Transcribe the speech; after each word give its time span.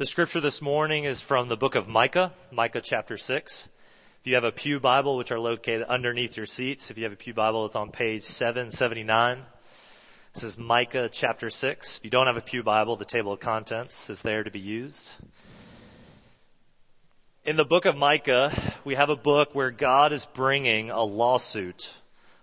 The 0.00 0.06
scripture 0.06 0.40
this 0.40 0.62
morning 0.62 1.04
is 1.04 1.20
from 1.20 1.48
the 1.48 1.58
book 1.58 1.74
of 1.74 1.86
Micah, 1.86 2.32
Micah 2.50 2.80
chapter 2.80 3.18
6. 3.18 3.68
If 4.20 4.26
you 4.26 4.36
have 4.36 4.44
a 4.44 4.50
Pew 4.50 4.80
Bible, 4.80 5.18
which 5.18 5.30
are 5.30 5.38
located 5.38 5.82
underneath 5.82 6.38
your 6.38 6.46
seats, 6.46 6.90
if 6.90 6.96
you 6.96 7.04
have 7.04 7.12
a 7.12 7.16
Pew 7.16 7.34
Bible, 7.34 7.66
it's 7.66 7.76
on 7.76 7.90
page 7.90 8.22
779. 8.22 9.42
This 10.32 10.42
is 10.42 10.56
Micah 10.56 11.10
chapter 11.12 11.50
6. 11.50 11.98
If 11.98 12.04
you 12.06 12.08
don't 12.08 12.28
have 12.28 12.38
a 12.38 12.40
Pew 12.40 12.62
Bible, 12.62 12.96
the 12.96 13.04
table 13.04 13.34
of 13.34 13.40
contents 13.40 14.08
is 14.08 14.22
there 14.22 14.42
to 14.42 14.50
be 14.50 14.58
used. 14.58 15.12
In 17.44 17.56
the 17.56 17.66
book 17.66 17.84
of 17.84 17.94
Micah, 17.94 18.54
we 18.86 18.94
have 18.94 19.10
a 19.10 19.16
book 19.16 19.54
where 19.54 19.70
God 19.70 20.14
is 20.14 20.24
bringing 20.24 20.90
a 20.90 21.02
lawsuit 21.02 21.92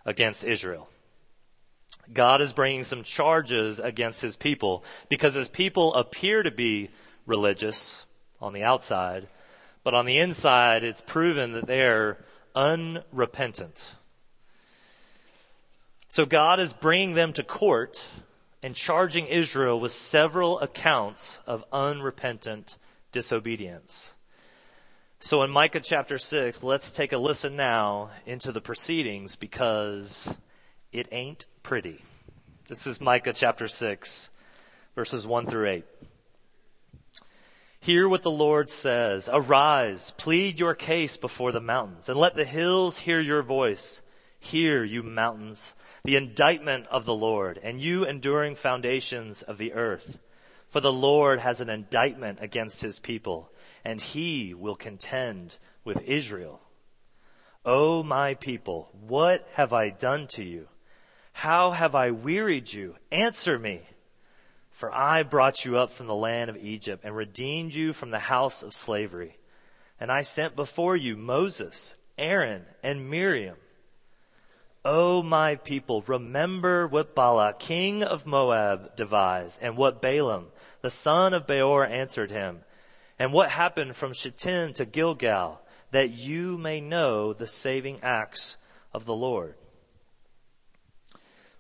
against 0.06 0.44
Israel. 0.44 0.88
God 2.14 2.40
is 2.42 2.54
bringing 2.54 2.84
some 2.84 3.02
charges 3.02 3.80
against 3.80 4.22
his 4.22 4.38
people 4.38 4.84
because 5.10 5.34
his 5.34 5.50
people 5.50 5.96
appear 5.96 6.44
to 6.44 6.52
be 6.52 6.92
religious 7.28 8.08
on 8.42 8.54
the 8.54 8.64
outside, 8.64 9.28
but 9.84 9.94
on 9.94 10.08
the 10.08 10.18
inside, 10.18 10.84
it's 10.84 11.02
proven 11.02 11.52
that 11.54 11.68
they're 11.68 12.18
unrepentant. 12.56 13.94
So 16.10 16.26
God 16.26 16.60
is 16.60 16.74
bringing 16.74 17.14
them 17.14 17.34
to 17.34 17.44
court 17.44 18.04
and 18.64 18.74
charging 18.74 19.28
Israel 19.28 19.80
with 19.80 19.92
several 19.92 20.60
accounts 20.60 21.40
of 21.46 21.64
unrepentant 21.72 22.76
disobedience. 23.12 24.16
So 25.20 25.44
in 25.44 25.52
Micah 25.52 25.80
chapter 25.80 26.18
6, 26.18 26.64
let's 26.64 26.92
take 26.92 27.12
a 27.12 27.18
listen 27.18 27.56
now 27.56 28.10
into 28.26 28.52
the 28.52 28.62
proceedings 28.62 29.36
because 29.36 30.36
it 30.92 31.08
ain't 31.12 31.46
pretty. 31.64 32.02
This 32.68 32.88
is 32.88 33.02
Micah 33.02 33.34
chapter 33.34 33.68
6, 33.68 34.30
verses 34.96 35.26
1 35.26 35.48
through 35.48 35.70
8. 35.70 35.86
Hear 37.88 38.10
what 38.10 38.22
the 38.22 38.30
Lord 38.30 38.70
says. 38.70 39.30
Arise, 39.32 40.12
plead 40.18 40.60
your 40.60 40.76
case 40.76 41.16
before 41.16 41.54
the 41.54 41.62
mountains, 41.62 42.10
and 42.10 42.20
let 42.20 42.36
the 42.36 42.44
hills 42.44 42.98
hear 42.98 43.22
your 43.22 43.44
voice. 43.44 44.02
Hear, 44.42 44.84
you 44.84 45.04
mountains, 45.04 45.74
the 46.04 46.18
indictment 46.18 46.88
of 46.88 47.06
the 47.06 47.16
Lord, 47.16 47.58
and 47.64 47.80
you 47.80 48.04
enduring 48.04 48.56
foundations 48.56 49.42
of 49.42 49.58
the 49.58 49.72
earth. 49.72 50.20
For 50.68 50.82
the 50.82 50.92
Lord 50.92 51.40
has 51.40 51.62
an 51.62 51.70
indictment 51.70 52.40
against 52.42 52.82
his 52.82 53.00
people, 53.00 53.50
and 53.86 54.02
he 54.02 54.54
will 54.54 54.76
contend 54.76 55.58
with 55.86 56.02
Israel. 56.02 56.60
O 57.64 58.04
my 58.04 58.34
people, 58.34 58.90
what 59.00 59.48
have 59.54 59.72
I 59.72 59.92
done 59.92 60.28
to 60.36 60.44
you? 60.44 60.68
How 61.32 61.72
have 61.72 61.96
I 61.96 62.12
wearied 62.12 62.70
you? 62.70 62.98
Answer 63.14 63.58
me. 63.58 63.82
For 64.78 64.94
I 64.94 65.24
brought 65.24 65.66
you 65.66 65.80
up 65.80 65.92
from 65.92 66.06
the 66.06 66.14
land 66.14 66.52
of 66.52 66.58
Egypt 66.58 67.04
and 67.04 67.16
redeemed 67.16 67.74
you 67.74 67.94
from 67.94 68.12
the 68.12 68.20
house 68.20 68.62
of 68.62 68.76
slavery. 68.76 69.36
And 70.00 70.12
I 70.12 70.22
sent 70.22 70.56
before 70.56 70.96
you 70.96 71.18
Moses, 71.18 71.96
Aaron, 72.16 72.64
and 72.84 73.10
Miriam. 73.10 73.58
O 74.86 75.24
my 75.24 75.56
people, 75.56 76.04
remember 76.04 76.86
what 76.86 77.16
Balak, 77.16 77.58
king 77.58 78.04
of 78.04 78.28
Moab, 78.28 78.96
devised, 78.96 79.58
and 79.64 79.78
what 79.78 80.00
Balaam, 80.00 80.52
the 80.82 80.92
son 80.92 81.34
of 81.34 81.48
Beor, 81.48 81.84
answered 81.84 82.30
him, 82.30 82.64
and 83.18 83.34
what 83.34 83.50
happened 83.50 83.96
from 83.96 84.14
Shittim 84.14 84.74
to 84.74 84.86
Gilgal, 84.86 85.60
that 85.90 86.12
you 86.12 86.60
may 86.60 86.82
know 86.82 87.34
the 87.34 87.48
saving 87.48 88.02
acts 88.04 88.58
of 88.94 89.06
the 89.06 89.16
Lord. 89.16 89.56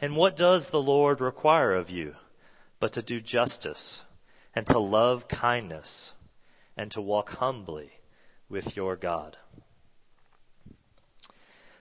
and 0.00 0.16
what 0.16 0.36
does 0.36 0.70
the 0.70 0.82
Lord 0.82 1.20
require 1.20 1.74
of 1.74 1.90
you 1.90 2.14
but 2.80 2.92
to 2.92 3.02
do 3.02 3.20
justice 3.20 4.04
and 4.54 4.66
to 4.68 4.78
love 4.78 5.28
kindness 5.28 6.14
and 6.76 6.90
to 6.92 7.00
walk 7.00 7.30
humbly 7.30 7.90
with 8.48 8.76
your 8.76 8.96
God? 8.96 9.36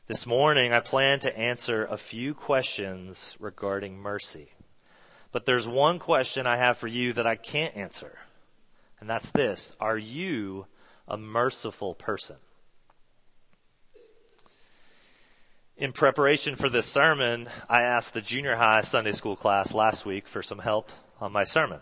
This 0.07 0.25
morning 0.25 0.71
I 0.71 0.79
plan 0.79 1.19
to 1.19 1.37
answer 1.37 1.85
a 1.85 1.97
few 1.97 2.33
questions 2.33 3.35
regarding 3.39 3.97
mercy. 3.97 4.51
But 5.31 5.45
there's 5.45 5.67
one 5.67 5.99
question 5.99 6.47
I 6.47 6.55
have 6.55 6.77
for 6.77 6.87
you 6.87 7.13
that 7.13 7.27
I 7.27 7.35
can't 7.35 7.75
answer. 7.75 8.17
And 8.99 9.09
that's 9.09 9.29
this. 9.31 9.75
Are 9.79 9.97
you 9.97 10.65
a 11.07 11.17
merciful 11.17 11.93
person? 11.93 12.37
In 15.77 15.93
preparation 15.93 16.55
for 16.55 16.69
this 16.69 16.87
sermon, 16.87 17.47
I 17.69 17.83
asked 17.83 18.15
the 18.15 18.21
junior 18.21 18.55
high 18.55 18.81
Sunday 18.81 19.11
school 19.11 19.35
class 19.35 19.75
last 19.75 20.07
week 20.07 20.27
for 20.27 20.41
some 20.41 20.57
help 20.57 20.91
on 21.21 21.31
my 21.31 21.43
sermon. 21.43 21.79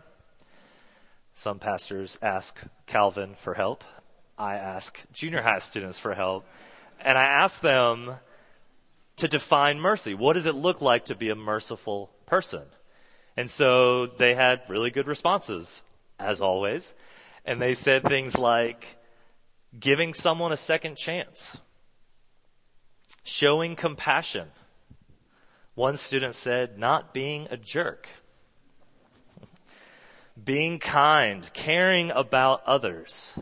Some 1.33 1.59
pastors 1.59 2.19
ask 2.21 2.61
Calvin 2.87 3.35
for 3.35 3.53
help. 3.53 3.85
I 4.37 4.55
ask 4.55 5.01
junior 5.13 5.41
high 5.41 5.59
students 5.59 5.97
for 5.97 6.13
help. 6.13 6.45
And 6.99 7.17
I 7.17 7.23
asked 7.23 7.61
them 7.61 8.11
to 9.17 9.29
define 9.29 9.79
mercy. 9.79 10.13
What 10.13 10.33
does 10.33 10.45
it 10.45 10.55
look 10.55 10.81
like 10.81 11.05
to 11.05 11.15
be 11.15 11.29
a 11.29 11.35
merciful 11.35 12.11
person? 12.25 12.63
And 13.37 13.49
so 13.49 14.07
they 14.07 14.33
had 14.33 14.63
really 14.67 14.91
good 14.91 15.07
responses, 15.07 15.83
as 16.19 16.41
always. 16.41 16.93
And 17.45 17.61
they 17.61 17.75
said 17.75 18.03
things 18.03 18.37
like, 18.37 18.97
giving 19.79 20.13
someone 20.13 20.51
a 20.51 20.57
second 20.57 20.97
chance 20.97 21.61
Showing 23.23 23.75
compassion. 23.75 24.47
One 25.75 25.97
student 25.97 26.35
said, 26.35 26.77
not 26.77 27.13
being 27.13 27.47
a 27.51 27.57
jerk. 27.57 28.07
being 30.41 30.79
kind, 30.79 31.49
caring 31.53 32.11
about 32.11 32.63
others. 32.65 33.37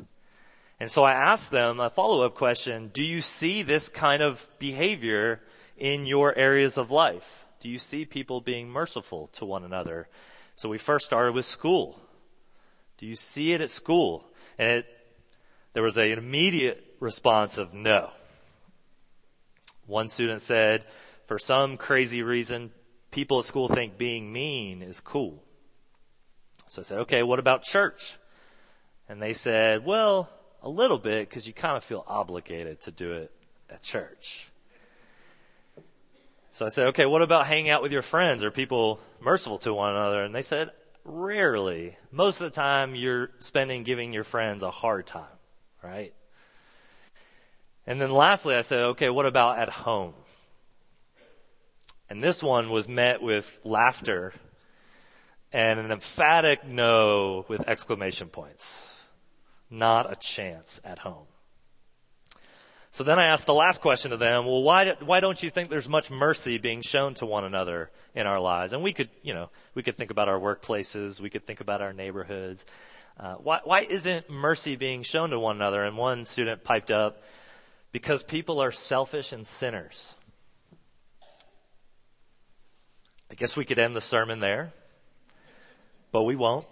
And 0.79 0.91
so 0.91 1.03
I 1.03 1.13
asked 1.13 1.50
them 1.50 1.79
a 1.79 1.90
follow-up 1.90 2.35
question, 2.35 2.90
do 2.94 3.03
you 3.03 3.22
see 3.22 3.63
this 3.63 3.90
kind 3.90 4.22
of 4.22 4.46
behavior 4.59 5.41
in 5.78 6.06
your 6.06 6.38
areas 6.38 6.78
of 6.78 6.91
life? 6.91 7.46
Do 7.59 7.69
you 7.69 7.79
see 7.79 8.06
people 8.06 8.41
being 8.41 8.69
merciful 8.69 9.28
to 9.34 9.46
one 9.46 9.63
another? 9.63 10.07
So 10.56 10.69
we 10.69 10.78
first 10.78 11.06
started 11.06 11.34
with 11.34 11.46
school. 11.46 12.00
Do 12.97 13.06
you 13.06 13.16
see 13.16 13.53
it 13.53 13.62
at 13.62 13.72
school? 13.72 14.23
And 14.57 14.79
it, 14.79 14.85
there 15.73 15.84
was 15.84 15.97
an 15.97 16.12
immediate 16.12 16.84
response 17.00 17.57
of 17.57 17.73
no. 17.73 18.12
One 19.86 20.08
student 20.08 20.42
said, 20.42 20.86
for 21.26 21.40
some 21.40 21.78
crazy 21.78 22.24
reason, 22.24 22.72
people 23.12 23.40
at 23.40 23.46
school 23.46 23.68
think 23.68 23.98
being 23.98 24.32
mean 24.32 24.82
is 24.82 25.00
cool. 25.00 25.44
So 26.68 26.82
I 26.82 26.84
said, 26.84 27.00
okay, 27.02 27.24
what 27.24 27.40
about 27.40 27.64
church? 27.64 28.18
And 29.10 29.22
they 29.22 29.34
said, 29.34 29.86
well, 29.86 30.30
a 30.62 30.70
little 30.70 30.98
bit 30.98 31.30
because 31.30 31.46
you 31.46 31.54
kind 31.54 31.78
of 31.78 31.84
feel 31.84 32.04
obligated 32.08 32.82
to 32.82 32.92
do 32.92 33.12
it 33.14 33.32
at 33.70 33.82
church. 33.82 34.50
So 36.52 36.66
I 36.66 36.70
said, 36.70 36.88
okay, 36.90 37.06
what 37.06 37.22
about 37.22 37.48
hanging 37.48 37.70
out 37.70 37.82
with 37.82 37.92
your 37.92 38.02
friends? 38.02 38.44
Are 38.44 38.52
people 38.52 39.00
merciful 39.20 39.58
to 39.60 39.74
one 39.74 39.96
another? 39.96 40.24
And 40.24 40.34
they 40.34 40.44
said, 40.44 40.72
rarely. 41.04 41.98
Most 42.12 42.42
of 42.42 42.52
the 42.52 42.56
time 42.56 42.96
you're 42.96 43.32
spending 43.40 43.84
giving 43.84 44.14
your 44.14 44.24
friends 44.24 44.64
a 44.64 44.72
hard 44.72 45.06
time, 45.06 45.26
right? 45.84 46.14
And 47.85 48.00
then 48.00 48.12
lastly, 48.12 48.56
I 48.56 48.62
said, 48.62 48.80
okay, 48.91 49.09
what 49.09 49.26
about 49.26 49.59
at 49.59 49.70
home? 49.70 50.14
And 52.09 52.24
this 52.24 52.41
one 52.44 52.70
was 52.70 52.88
met 52.88 53.22
with 53.22 53.59
laughter 53.64 54.34
and 55.52 55.80
an 55.80 55.91
emphatic 55.91 56.66
no 56.66 57.46
with 57.47 57.68
exclamation 57.68 58.28
points. 58.30 58.90
Not 59.70 60.12
a 60.12 60.16
chance 60.16 60.80
at 60.84 61.00
home. 61.00 61.26
So 62.91 63.03
then 63.03 63.18
I 63.18 63.30
asked 63.30 63.47
the 63.47 63.56
last 63.56 63.82
question 63.82 64.12
to 64.12 64.18
them, 64.18 64.46
well, 64.46 64.62
why, 64.62 64.94
why 65.03 65.20
don't 65.20 65.41
you 65.41 65.50
think 65.50 65.70
there's 65.70 65.90
much 65.90 66.12
mercy 66.12 66.59
being 66.59 66.84
shown 66.84 67.16
to 67.16 67.26
one 67.26 67.44
another 67.44 67.90
in 68.14 68.28
our 68.28 68.40
lives? 68.40 68.74
And 68.74 68.84
we 68.84 68.94
could, 68.94 69.09
you 69.24 69.34
know, 69.34 69.50
we 69.74 69.82
could 69.82 69.96
think 69.96 70.12
about 70.12 70.29
our 70.29 70.40
workplaces, 70.40 71.20
we 71.20 71.32
could 71.32 71.44
think 71.44 71.59
about 71.59 71.82
our 71.82 71.91
neighborhoods. 71.91 72.68
Uh, 73.20 73.34
why, 73.36 73.62
why 73.64 73.79
isn't 73.82 74.29
mercy 74.29 74.76
being 74.76 75.02
shown 75.02 75.32
to 75.32 75.40
one 75.40 75.56
another? 75.56 75.84
And 75.84 75.97
one 75.97 76.26
student 76.26 76.64
piped 76.64 76.91
up, 76.91 77.24
because 77.93 78.23
people 78.23 78.59
are 78.59 78.73
selfish 78.73 79.31
and 79.31 79.47
sinners. 79.47 80.13
I 83.31 83.35
guess 83.35 83.55
we 83.55 83.66
could 83.66 83.79
end 83.79 83.95
the 83.95 84.01
sermon 84.01 84.41
there, 84.41 84.73
but 86.11 86.23
we 86.23 86.35
won't. 86.35 86.66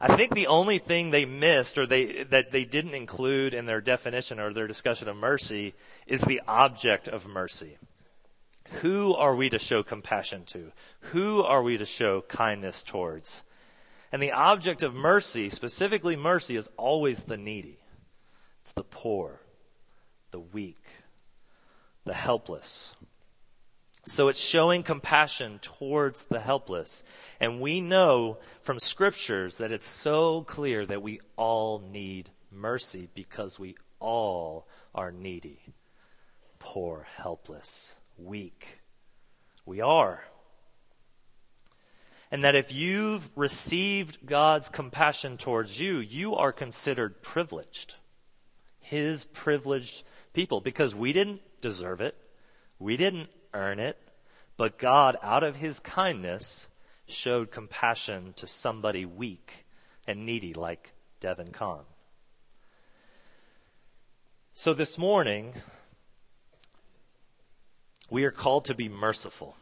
I 0.00 0.16
think 0.16 0.34
the 0.34 0.46
only 0.46 0.78
thing 0.78 1.10
they 1.10 1.26
missed 1.26 1.76
or 1.76 1.86
they, 1.86 2.22
that 2.30 2.50
they 2.50 2.64
didn't 2.64 2.94
include 2.94 3.52
in 3.52 3.66
their 3.66 3.82
definition 3.82 4.40
or 4.40 4.52
their 4.52 4.66
discussion 4.66 5.08
of 5.08 5.16
mercy 5.16 5.74
is 6.06 6.22
the 6.22 6.40
object 6.48 7.06
of 7.08 7.26
mercy. 7.26 7.76
Who 8.80 9.14
are 9.14 9.34
we 9.34 9.50
to 9.50 9.58
show 9.58 9.82
compassion 9.82 10.44
to? 10.46 10.72
Who 11.12 11.42
are 11.42 11.62
we 11.62 11.76
to 11.76 11.86
show 11.86 12.22
kindness 12.22 12.82
towards? 12.82 13.42
And 14.12 14.22
the 14.22 14.32
object 14.32 14.84
of 14.84 14.94
mercy, 14.94 15.50
specifically 15.50 16.16
mercy, 16.16 16.56
is 16.56 16.70
always 16.76 17.24
the 17.24 17.36
needy. 17.36 17.79
The 18.74 18.84
poor, 18.84 19.40
the 20.30 20.40
weak, 20.40 20.84
the 22.04 22.14
helpless. 22.14 22.94
So 24.04 24.28
it's 24.28 24.42
showing 24.42 24.82
compassion 24.82 25.58
towards 25.60 26.24
the 26.24 26.40
helpless. 26.40 27.04
And 27.38 27.60
we 27.60 27.80
know 27.80 28.38
from 28.62 28.78
scriptures 28.78 29.58
that 29.58 29.72
it's 29.72 29.86
so 29.86 30.42
clear 30.42 30.86
that 30.86 31.02
we 31.02 31.20
all 31.36 31.80
need 31.80 32.30
mercy 32.50 33.08
because 33.14 33.58
we 33.58 33.76
all 34.00 34.66
are 34.94 35.12
needy, 35.12 35.60
poor, 36.58 37.06
helpless, 37.16 37.94
weak. 38.16 38.80
We 39.66 39.82
are. 39.82 40.24
And 42.32 42.44
that 42.44 42.54
if 42.54 42.72
you've 42.72 43.28
received 43.36 44.24
God's 44.24 44.68
compassion 44.68 45.36
towards 45.36 45.78
you, 45.78 45.98
you 45.98 46.36
are 46.36 46.52
considered 46.52 47.22
privileged. 47.22 47.94
His 48.90 49.22
privileged 49.24 50.02
people 50.32 50.60
because 50.60 50.96
we 50.96 51.12
didn't 51.12 51.40
deserve 51.60 52.00
it. 52.00 52.16
We 52.80 52.96
didn't 52.96 53.28
earn 53.54 53.78
it, 53.78 53.96
but 54.56 54.78
God, 54.78 55.16
out 55.22 55.44
of 55.44 55.54
his 55.54 55.78
kindness, 55.78 56.68
showed 57.06 57.52
compassion 57.52 58.32
to 58.38 58.48
somebody 58.48 59.04
weak 59.04 59.64
and 60.08 60.26
needy 60.26 60.54
like 60.54 60.90
Devin 61.20 61.52
Kahn. 61.52 61.84
So 64.54 64.74
this 64.74 64.98
morning, 64.98 65.54
we 68.10 68.24
are 68.24 68.32
called 68.32 68.64
to 68.64 68.74
be 68.74 68.88
merciful. 68.88 69.54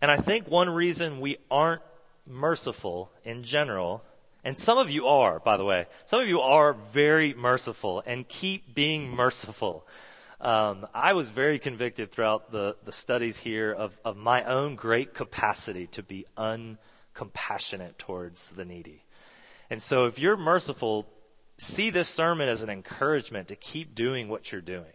And 0.00 0.10
I 0.10 0.16
think 0.16 0.48
one 0.48 0.70
reason 0.70 1.20
we 1.20 1.36
aren't 1.50 1.82
merciful 2.26 3.10
in 3.24 3.42
general, 3.42 4.02
and 4.46 4.56
some 4.56 4.78
of 4.78 4.90
you 4.90 5.08
are, 5.08 5.40
by 5.40 5.56
the 5.56 5.64
way, 5.64 5.86
some 6.04 6.20
of 6.20 6.28
you 6.28 6.40
are 6.40 6.72
very 6.72 7.34
merciful 7.34 8.00
and 8.06 8.28
keep 8.28 8.72
being 8.72 9.10
merciful. 9.10 9.84
Um, 10.40 10.86
I 10.94 11.14
was 11.14 11.28
very 11.28 11.58
convicted 11.58 12.12
throughout 12.12 12.52
the, 12.52 12.76
the 12.84 12.92
studies 12.92 13.36
here 13.36 13.72
of, 13.72 13.98
of 14.04 14.16
my 14.16 14.44
own 14.44 14.76
great 14.76 15.14
capacity 15.14 15.88
to 15.88 16.04
be 16.04 16.26
uncompassionate 16.36 17.98
towards 17.98 18.52
the 18.52 18.64
needy. 18.64 19.02
And 19.68 19.82
so 19.82 20.06
if 20.06 20.20
you're 20.20 20.36
merciful, 20.36 21.08
see 21.58 21.90
this 21.90 22.08
sermon 22.08 22.48
as 22.48 22.62
an 22.62 22.70
encouragement 22.70 23.48
to 23.48 23.56
keep 23.56 23.96
doing 23.96 24.28
what 24.28 24.52
you're 24.52 24.60
doing. 24.60 24.94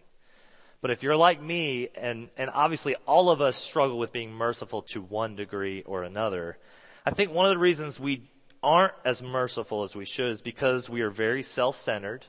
But 0.79 0.91
if 0.91 1.03
you're 1.03 1.17
like 1.17 1.41
me, 1.41 1.89
and, 1.93 2.29
and 2.37 2.49
obviously 2.53 2.95
all 3.05 3.29
of 3.29 3.41
us 3.41 3.57
struggle 3.57 3.99
with 3.99 4.13
being 4.13 4.31
merciful 4.31 4.83
to 4.93 5.01
one 5.01 5.35
degree 5.35 5.81
or 5.81 6.03
another, 6.03 6.57
I 7.05 7.11
think 7.11 7.33
one 7.33 7.47
of 7.47 7.51
the 7.51 7.59
reasons 7.59 7.99
we 7.99 8.29
aren't 8.63 8.93
as 9.05 9.21
merciful 9.21 9.83
as 9.83 9.95
we 9.95 10.05
should 10.05 10.31
is 10.31 10.41
because 10.41 10.89
we 10.89 11.01
are 11.01 11.09
very 11.09 11.43
self-centered 11.43 12.25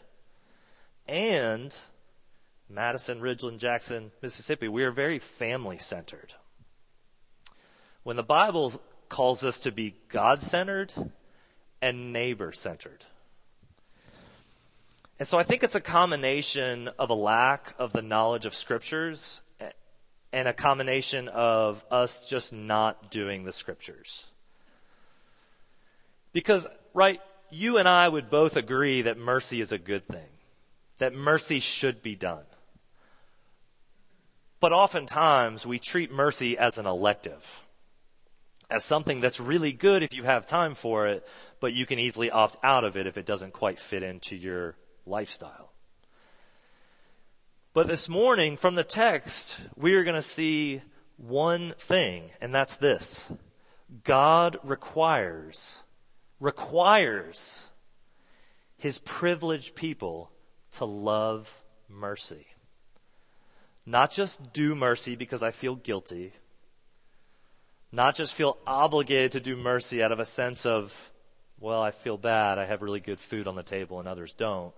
and 1.07 1.77
Madison, 2.69 3.21
Ridgeland, 3.21 3.59
Jackson, 3.59 4.11
Mississippi, 4.23 4.69
we 4.69 4.85
are 4.85 4.91
very 4.91 5.19
family 5.19 5.79
centered. 5.79 6.33
When 8.03 8.17
the 8.17 8.23
Bible 8.23 8.73
calls 9.09 9.45
us 9.45 9.61
to 9.61 9.73
be 9.73 9.95
God 10.09 10.43
centered 10.43 10.93
and 11.83 12.13
neighbor 12.13 12.53
centered. 12.53 13.05
And 15.19 15.29
so 15.29 15.39
I 15.39 15.43
think 15.43 15.63
it's 15.63 15.75
a 15.75 15.81
combination 15.81 16.89
of 16.99 17.11
a 17.11 17.15
lack 17.15 17.75
of 17.79 17.93
the 17.93 18.03
knowledge 18.03 18.47
of 18.47 18.55
scriptures 18.55 19.43
and 20.33 20.49
a 20.49 20.55
combination 20.55 21.29
of 21.29 21.85
us 21.91 22.25
just 22.25 22.53
not 22.53 23.11
doing 23.11 23.45
the 23.45 23.53
scriptures. 23.53 24.27
Because, 26.33 26.67
right, 26.95 27.21
you 27.51 27.79
and 27.79 27.89
I 27.89 28.09
would 28.09 28.31
both 28.31 28.57
agree 28.57 29.03
that 29.03 29.19
mercy 29.19 29.61
is 29.61 29.73
a 29.73 29.79
good 29.79 30.05
thing, 30.05 30.29
that 30.99 31.15
mercy 31.15 31.61
should 31.61 32.03
be 32.03 32.17
done. 32.17 32.45
But 34.61 34.73
oftentimes 34.73 35.67
we 35.67 35.79
treat 35.79 36.13
mercy 36.13 36.57
as 36.57 36.79
an 36.79 36.87
elective, 36.87 37.63
as 38.71 38.85
something 38.85 39.21
that's 39.21 39.41
really 39.41 39.73
good 39.73 40.03
if 40.03 40.15
you 40.15 40.23
have 40.23 40.47
time 40.47 40.75
for 40.75 41.09
it, 41.09 41.27
but 41.61 41.75
you 41.75 41.85
can 41.85 41.99
easily 41.99 42.31
opt 42.31 42.57
out 42.63 42.85
of 42.85 42.97
it 42.97 43.07
if 43.07 43.19
it 43.19 43.27
doesn't 43.27 43.53
quite 43.53 43.79
fit 43.79 44.03
into 44.03 44.37
your 44.37 44.77
lifestyle. 45.05 45.73
But 47.75 47.89
this 47.89 48.09
morning 48.09 48.57
from 48.57 48.75
the 48.75 48.85
text, 48.85 49.59
we 49.77 49.95
are 49.95 50.05
going 50.05 50.15
to 50.15 50.23
see 50.23 50.81
one 51.17 51.73
thing, 51.73 52.31
and 52.41 52.55
that's 52.55 52.77
this. 52.77 53.31
God 54.05 54.59
requires, 54.63 55.83
requires 56.43 57.65
his 58.79 58.99
privileged 58.99 59.77
people 59.77 60.29
to 60.73 60.85
love 60.85 61.49
mercy. 61.89 62.45
Not 63.87 64.11
just 64.11 64.53
do 64.53 64.75
mercy 64.75 65.15
because 65.15 65.45
I 65.45 65.53
feel 65.53 65.77
guilty. 65.77 66.33
Not 67.93 68.17
just 68.17 68.35
feel 68.35 68.59
obligated 68.67 69.33
to 69.33 69.41
do 69.41 69.57
mercy 69.57 70.03
out 70.03 70.11
of 70.11 70.19
a 70.19 70.25
sense 70.25 70.67
of, 70.67 71.11
well, 71.61 71.81
I 71.81 71.93
feel 71.93 72.17
bad. 72.17 72.59
I 72.59 72.65
have 72.65 72.83
really 72.83 73.01
good 73.01 73.21
food 73.21 73.47
on 73.47 73.55
the 73.55 73.63
table 73.63 74.01
and 74.01 74.09
others 74.09 74.33
don't. 74.33 74.75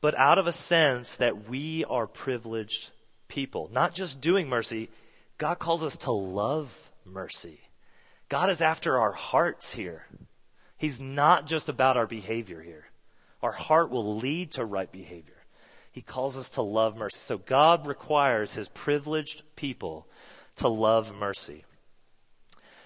But 0.00 0.18
out 0.18 0.38
of 0.38 0.46
a 0.46 0.52
sense 0.52 1.16
that 1.16 1.46
we 1.50 1.84
are 1.84 2.06
privileged 2.06 2.90
people. 3.28 3.68
Not 3.70 3.94
just 3.94 4.22
doing 4.22 4.48
mercy. 4.48 4.88
God 5.36 5.58
calls 5.58 5.84
us 5.84 5.98
to 5.98 6.12
love 6.12 6.74
mercy. 7.04 7.60
God 8.32 8.48
is 8.48 8.62
after 8.62 8.98
our 8.98 9.12
hearts 9.12 9.74
here. 9.74 10.02
He's 10.78 10.98
not 10.98 11.46
just 11.46 11.68
about 11.68 11.98
our 11.98 12.06
behavior 12.06 12.62
here. 12.62 12.86
Our 13.42 13.52
heart 13.52 13.90
will 13.90 14.16
lead 14.16 14.52
to 14.52 14.64
right 14.64 14.90
behavior. 14.90 15.36
He 15.90 16.00
calls 16.00 16.38
us 16.38 16.48
to 16.50 16.62
love 16.62 16.96
mercy. 16.96 17.18
So 17.18 17.36
God 17.36 17.86
requires 17.86 18.54
his 18.54 18.70
privileged 18.70 19.42
people 19.54 20.06
to 20.56 20.68
love 20.68 21.14
mercy. 21.14 21.66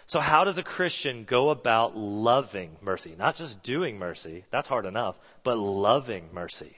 So 0.07 0.19
how 0.19 0.43
does 0.43 0.59
a 0.59 0.65
Christian 0.65 1.23
go 1.23 1.51
about 1.51 1.97
loving 1.97 2.77
mercy? 2.81 3.15
Not 3.17 3.37
just 3.37 3.63
doing 3.63 4.01
mercy, 4.01 4.45
that's 4.51 4.67
hard 4.67 4.85
enough, 4.85 5.17
but 5.45 5.59
loving 5.59 6.31
mercy. 6.33 6.77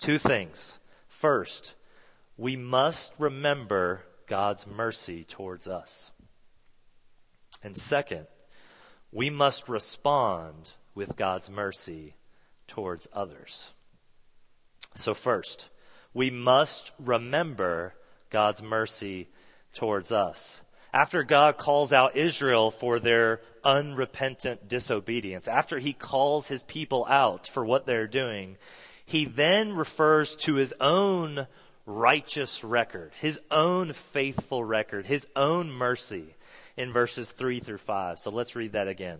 Two 0.00 0.18
things. 0.18 0.76
First, 1.06 1.72
we 2.36 2.56
must 2.56 3.14
remember 3.20 4.02
God's 4.26 4.66
mercy 4.66 5.22
towards 5.22 5.68
us. 5.68 6.10
And 7.62 7.76
second, 7.76 8.26
we 9.12 9.30
must 9.30 9.68
respond 9.68 10.70
with 10.94 11.16
God's 11.16 11.50
mercy 11.50 12.14
towards 12.66 13.08
others. 13.12 13.72
So 14.94 15.14
first, 15.14 15.68
we 16.14 16.30
must 16.30 16.92
remember 16.98 17.94
God's 18.30 18.62
mercy 18.62 19.28
towards 19.74 20.12
us. 20.12 20.62
After 20.92 21.22
God 21.22 21.58
calls 21.58 21.92
out 21.92 22.16
Israel 22.16 22.70
for 22.70 22.98
their 22.98 23.40
unrepentant 23.62 24.68
disobedience, 24.68 25.46
after 25.46 25.78
he 25.78 25.92
calls 25.92 26.48
his 26.48 26.62
people 26.62 27.06
out 27.06 27.46
for 27.46 27.64
what 27.64 27.86
they're 27.86 28.06
doing, 28.06 28.56
he 29.04 29.26
then 29.26 29.74
refers 29.74 30.36
to 30.36 30.54
his 30.54 30.74
own 30.80 31.46
righteous 31.84 32.64
record, 32.64 33.12
his 33.20 33.40
own 33.50 33.92
faithful 33.92 34.64
record, 34.64 35.06
his 35.06 35.26
own 35.36 35.70
mercy 35.70 36.34
in 36.78 36.92
verses 36.92 37.30
3 37.30 37.58
through 37.58 37.78
5. 37.78 38.20
So 38.20 38.30
let's 38.30 38.54
read 38.54 38.72
that 38.72 38.86
again. 38.86 39.18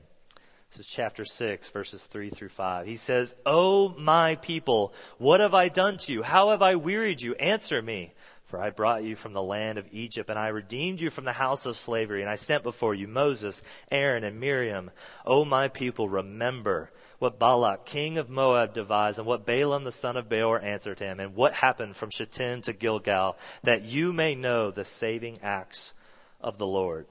This 0.70 0.80
is 0.80 0.86
chapter 0.86 1.24
6, 1.24 1.70
verses 1.70 2.04
3 2.04 2.30
through 2.30 2.50
5. 2.50 2.86
He 2.86 2.96
says, 2.96 3.34
O 3.44 3.88
my 3.98 4.36
people, 4.36 4.94
what 5.18 5.40
have 5.40 5.54
I 5.54 5.68
done 5.68 5.96
to 5.98 6.12
you? 6.12 6.22
How 6.22 6.50
have 6.50 6.62
I 6.62 6.76
wearied 6.76 7.20
you? 7.20 7.34
Answer 7.34 7.82
me. 7.82 8.14
For 8.44 8.62
I 8.62 8.70
brought 8.70 9.02
you 9.02 9.14
from 9.14 9.34
the 9.34 9.42
land 9.42 9.76
of 9.76 9.88
Egypt, 9.90 10.30
and 10.30 10.38
I 10.38 10.48
redeemed 10.48 11.02
you 11.02 11.10
from 11.10 11.24
the 11.24 11.32
house 11.32 11.66
of 11.66 11.76
slavery, 11.76 12.22
and 12.22 12.30
I 12.30 12.36
sent 12.36 12.62
before 12.62 12.94
you 12.94 13.06
Moses, 13.06 13.62
Aaron, 13.90 14.24
and 14.24 14.40
Miriam. 14.40 14.90
O 15.26 15.44
my 15.44 15.68
people, 15.68 16.08
remember 16.08 16.90
what 17.18 17.38
Balak, 17.38 17.84
king 17.84 18.16
of 18.16 18.30
Moab, 18.30 18.72
devised, 18.72 19.18
and 19.18 19.26
what 19.28 19.44
Balaam 19.44 19.84
the 19.84 19.92
son 19.92 20.16
of 20.16 20.30
Beor 20.30 20.62
answered 20.62 20.98
him, 20.98 21.20
and 21.20 21.34
what 21.34 21.52
happened 21.52 21.96
from 21.96 22.08
Shittim 22.08 22.62
to 22.62 22.72
Gilgal, 22.72 23.36
that 23.64 23.82
you 23.82 24.14
may 24.14 24.34
know 24.34 24.70
the 24.70 24.84
saving 24.84 25.38
acts 25.42 25.92
of 26.40 26.56
the 26.56 26.66
Lord. 26.66 27.06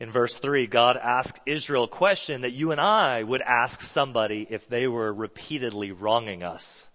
In 0.00 0.12
verse 0.12 0.34
3, 0.34 0.68
God 0.68 0.96
asked 0.96 1.40
Israel 1.44 1.84
a 1.84 1.88
question 1.88 2.42
that 2.42 2.52
you 2.52 2.70
and 2.70 2.80
I 2.80 3.22
would 3.22 3.42
ask 3.42 3.80
somebody 3.80 4.46
if 4.48 4.68
they 4.68 4.86
were 4.86 5.12
repeatedly 5.12 5.90
wronging 5.90 6.44
us. 6.44 6.86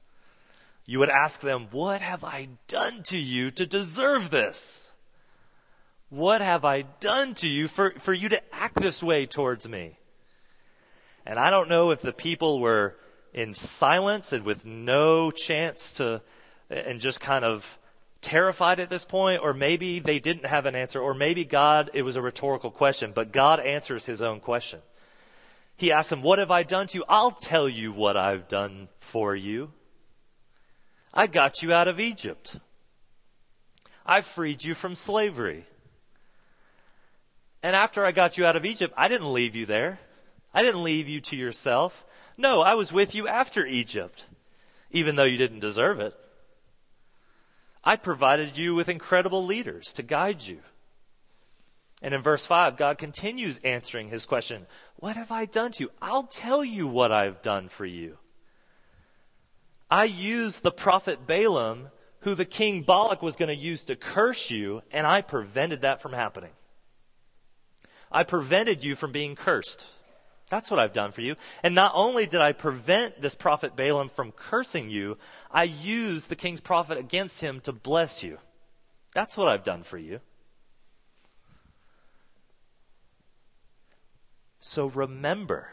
You 0.86 1.00
would 1.00 1.10
ask 1.10 1.42
them, 1.42 1.68
What 1.72 2.02
have 2.02 2.24
I 2.24 2.50
done 2.68 3.04
to 3.04 3.20
you 3.20 3.52
to 3.52 3.66
deserve 3.66 4.30
this? 4.30 4.90
What 6.10 6.42
have 6.42 6.64
I 6.64 6.84
done 6.84 7.34
to 7.36 7.50
you 7.50 7.68
for, 7.68 7.92
for 8.00 8.14
you 8.14 8.30
to 8.30 8.42
act 8.54 8.76
this 8.76 9.02
way 9.02 9.26
towards 9.26 9.68
me? 9.68 9.98
And 11.26 11.40
I 11.40 11.50
don't 11.50 11.70
know 11.70 11.92
if 11.92 12.02
the 12.02 12.14
people 12.14 12.60
were 12.60 12.96
in 13.34 13.54
silence 13.54 14.32
and 14.32 14.46
with 14.46 14.66
no 14.66 15.32
chance 15.32 15.94
to, 15.94 16.22
and 16.70 17.02
just 17.02 17.20
kind 17.20 17.44
of 17.44 17.80
terrified 18.24 18.80
at 18.80 18.90
this 18.90 19.06
point, 19.06 19.42
or 19.44 19.54
maybe 19.54 20.00
they 20.00 20.20
didn't 20.20 20.48
have 20.48 20.66
an 20.66 20.76
answer, 20.76 21.00
or 21.00 21.14
maybe 21.14 21.46
God, 21.46 21.92
it 21.94 22.02
was 22.02 22.16
a 22.16 22.22
rhetorical 22.22 22.72
question, 22.72 23.12
but 23.14 23.32
God 23.32 23.60
answers 23.60 24.06
his 24.06 24.22
own 24.22 24.40
question. 24.40 24.82
He 25.76 25.92
asks 25.92 26.12
him, 26.12 26.22
What 26.22 26.40
have 26.40 26.52
I 26.52 26.64
done 26.64 26.88
to 26.88 26.98
you? 26.98 27.06
I'll 27.08 27.32
tell 27.32 27.68
you 27.68 27.92
what 27.92 28.18
I've 28.18 28.48
done 28.48 28.88
for 29.00 29.36
you. 29.36 29.72
I 31.14 31.28
got 31.28 31.62
you 31.62 31.74
out 31.74 31.88
of 31.88 32.00
Egypt. 32.00 32.58
I 34.06 34.22
freed 34.22 34.64
you 34.64 34.74
from 34.74 34.96
slavery. 34.96 35.66
And 37.62 37.76
after 37.76 38.06
I 38.06 38.12
got 38.12 38.38
you 38.38 38.46
out 38.46 38.56
of 38.56 38.66
Egypt, 38.66 38.94
I 38.98 39.08
didn't 39.08 39.32
leave 39.32 39.56
you 39.56 39.66
there. 39.66 40.00
I 40.54 40.64
didn't 40.64 40.84
leave 40.84 41.08
you 41.08 41.22
to 41.22 41.36
yourself. 41.36 42.04
No, 42.38 42.62
I 42.62 42.76
was 42.76 42.92
with 42.92 43.16
you 43.16 43.28
after 43.28 43.66
Egypt, 43.66 44.26
even 44.92 45.16
though 45.16 45.24
you 45.24 45.38
didn't 45.38 45.60
deserve 45.60 46.00
it. 46.00 46.14
I 47.84 47.98
provided 47.98 48.58
you 48.58 48.76
with 48.76 48.90
incredible 48.90 49.46
leaders 49.46 49.94
to 49.94 50.04
guide 50.04 50.42
you. 50.42 50.60
And 52.02 52.14
in 52.14 52.22
verse 52.22 52.46
5, 52.46 52.78
God 52.78 52.98
continues 52.98 53.60
answering 53.60 54.08
his 54.08 54.26
question 54.26 54.66
What 54.98 55.16
have 55.16 55.32
I 55.32 55.46
done 55.46 55.72
to 55.74 55.84
you? 55.84 55.92
I'll 56.02 56.24
tell 56.24 56.64
you 56.64 56.88
what 56.88 57.12
I've 57.12 57.42
done 57.42 57.70
for 57.70 57.86
you. 57.86 58.18
I 59.90 60.06
used 60.06 60.64
the 60.64 60.72
prophet 60.72 61.28
Balaam, 61.28 61.90
who 62.22 62.36
the 62.36 62.46
king 62.46 62.82
Balak 62.82 63.22
was 63.22 63.36
going 63.36 63.50
to 63.50 63.56
use 63.56 63.86
to 63.86 63.96
curse 63.96 64.50
you, 64.50 64.82
and 64.92 65.06
I 65.06 65.22
prevented 65.22 65.82
that 65.82 66.02
from 66.02 66.14
happening. 66.14 66.52
I 68.12 68.24
prevented 68.24 68.84
you 68.84 68.96
from 68.96 69.12
being 69.12 69.36
cursed. 69.36 69.88
That's 70.54 70.70
what 70.70 70.80
I've 70.80 70.94
done 70.94 71.12
for 71.12 71.22
you. 71.22 71.36
And 71.64 71.74
not 71.74 71.94
only 71.96 72.28
did 72.28 72.40
I 72.40 72.52
prevent 72.52 73.20
this 73.20 73.34
prophet 73.34 73.76
Balaam 73.76 74.08
from 74.08 74.32
cursing 74.32 74.92
you, 74.92 75.18
I 75.50 75.64
used 75.64 76.30
the 76.30 76.36
king's 76.36 76.62
prophet 76.62 77.00
against 77.00 77.42
him 77.42 77.60
to 77.62 77.72
bless 77.72 78.24
you. 78.24 78.38
That's 79.16 79.36
what 79.36 79.48
I've 79.48 79.64
done 79.64 79.82
for 79.82 79.98
you. 79.98 80.20
So 84.60 84.86
remember, 84.86 85.70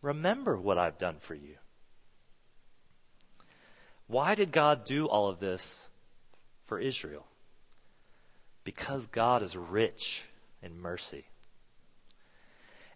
remember 0.00 0.56
what 0.56 0.78
I've 0.78 0.96
done 0.96 1.16
for 1.18 1.34
you. 1.34 1.56
Why 4.06 4.36
did 4.36 4.52
God 4.52 4.86
do 4.86 5.04
all 5.04 5.28
of 5.28 5.38
this 5.38 5.86
for 6.64 6.78
Israel? 6.78 7.26
Because 8.64 9.08
God 9.08 9.42
is 9.42 9.54
rich 9.54 10.24
in 10.62 10.80
mercy 10.80 11.26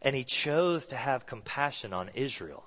and 0.03 0.17
he 0.17 0.25
chose 0.25 0.89
to 0.89 0.97
have 0.97 1.27
compassion 1.27 1.93
on 1.93 2.11
Israel. 2.15 2.65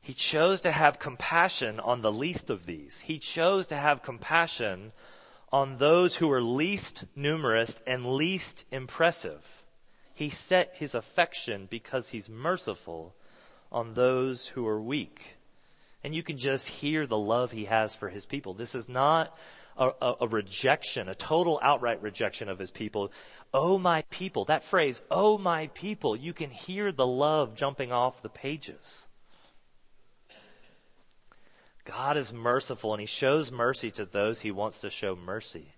He 0.00 0.14
chose 0.14 0.62
to 0.62 0.72
have 0.72 0.98
compassion 0.98 1.80
on 1.80 2.00
the 2.00 2.12
least 2.12 2.50
of 2.50 2.64
these. 2.64 2.98
He 2.98 3.18
chose 3.18 3.66
to 3.66 3.76
have 3.76 4.02
compassion 4.02 4.92
on 5.52 5.76
those 5.76 6.16
who 6.16 6.28
were 6.28 6.42
least 6.42 7.04
numerous 7.14 7.78
and 7.86 8.06
least 8.06 8.64
impressive. 8.70 9.44
He 10.14 10.30
set 10.30 10.74
his 10.76 10.94
affection 10.94 11.66
because 11.70 12.08
he's 12.08 12.28
merciful 12.28 13.14
on 13.70 13.94
those 13.94 14.48
who 14.48 14.66
are 14.66 14.80
weak. 14.80 15.36
And 16.02 16.14
you 16.14 16.22
can 16.22 16.38
just 16.38 16.68
hear 16.68 17.06
the 17.06 17.18
love 17.18 17.50
he 17.50 17.66
has 17.66 17.94
for 17.94 18.08
his 18.08 18.24
people. 18.24 18.54
This 18.54 18.74
is 18.74 18.88
not 18.88 19.36
a, 19.78 19.90
a, 20.02 20.14
a, 20.22 20.28
rejection, 20.28 21.08
a 21.08 21.14
total 21.14 21.58
outright 21.62 22.02
rejection 22.02 22.48
of 22.48 22.58
his 22.58 22.70
people. 22.70 23.12
Oh, 23.54 23.78
my 23.78 24.02
people. 24.10 24.46
That 24.46 24.64
phrase, 24.64 25.02
oh, 25.10 25.38
my 25.38 25.68
people, 25.68 26.16
you 26.16 26.32
can 26.32 26.50
hear 26.50 26.92
the 26.92 27.06
love 27.06 27.54
jumping 27.54 27.92
off 27.92 28.22
the 28.22 28.28
pages. 28.28 29.06
God 31.84 32.16
is 32.16 32.32
merciful 32.32 32.92
and 32.92 33.00
he 33.00 33.06
shows 33.06 33.50
mercy 33.50 33.90
to 33.92 34.04
those 34.04 34.40
he 34.40 34.50
wants 34.50 34.82
to 34.82 34.90
show 34.90 35.16
mercy. 35.16 35.72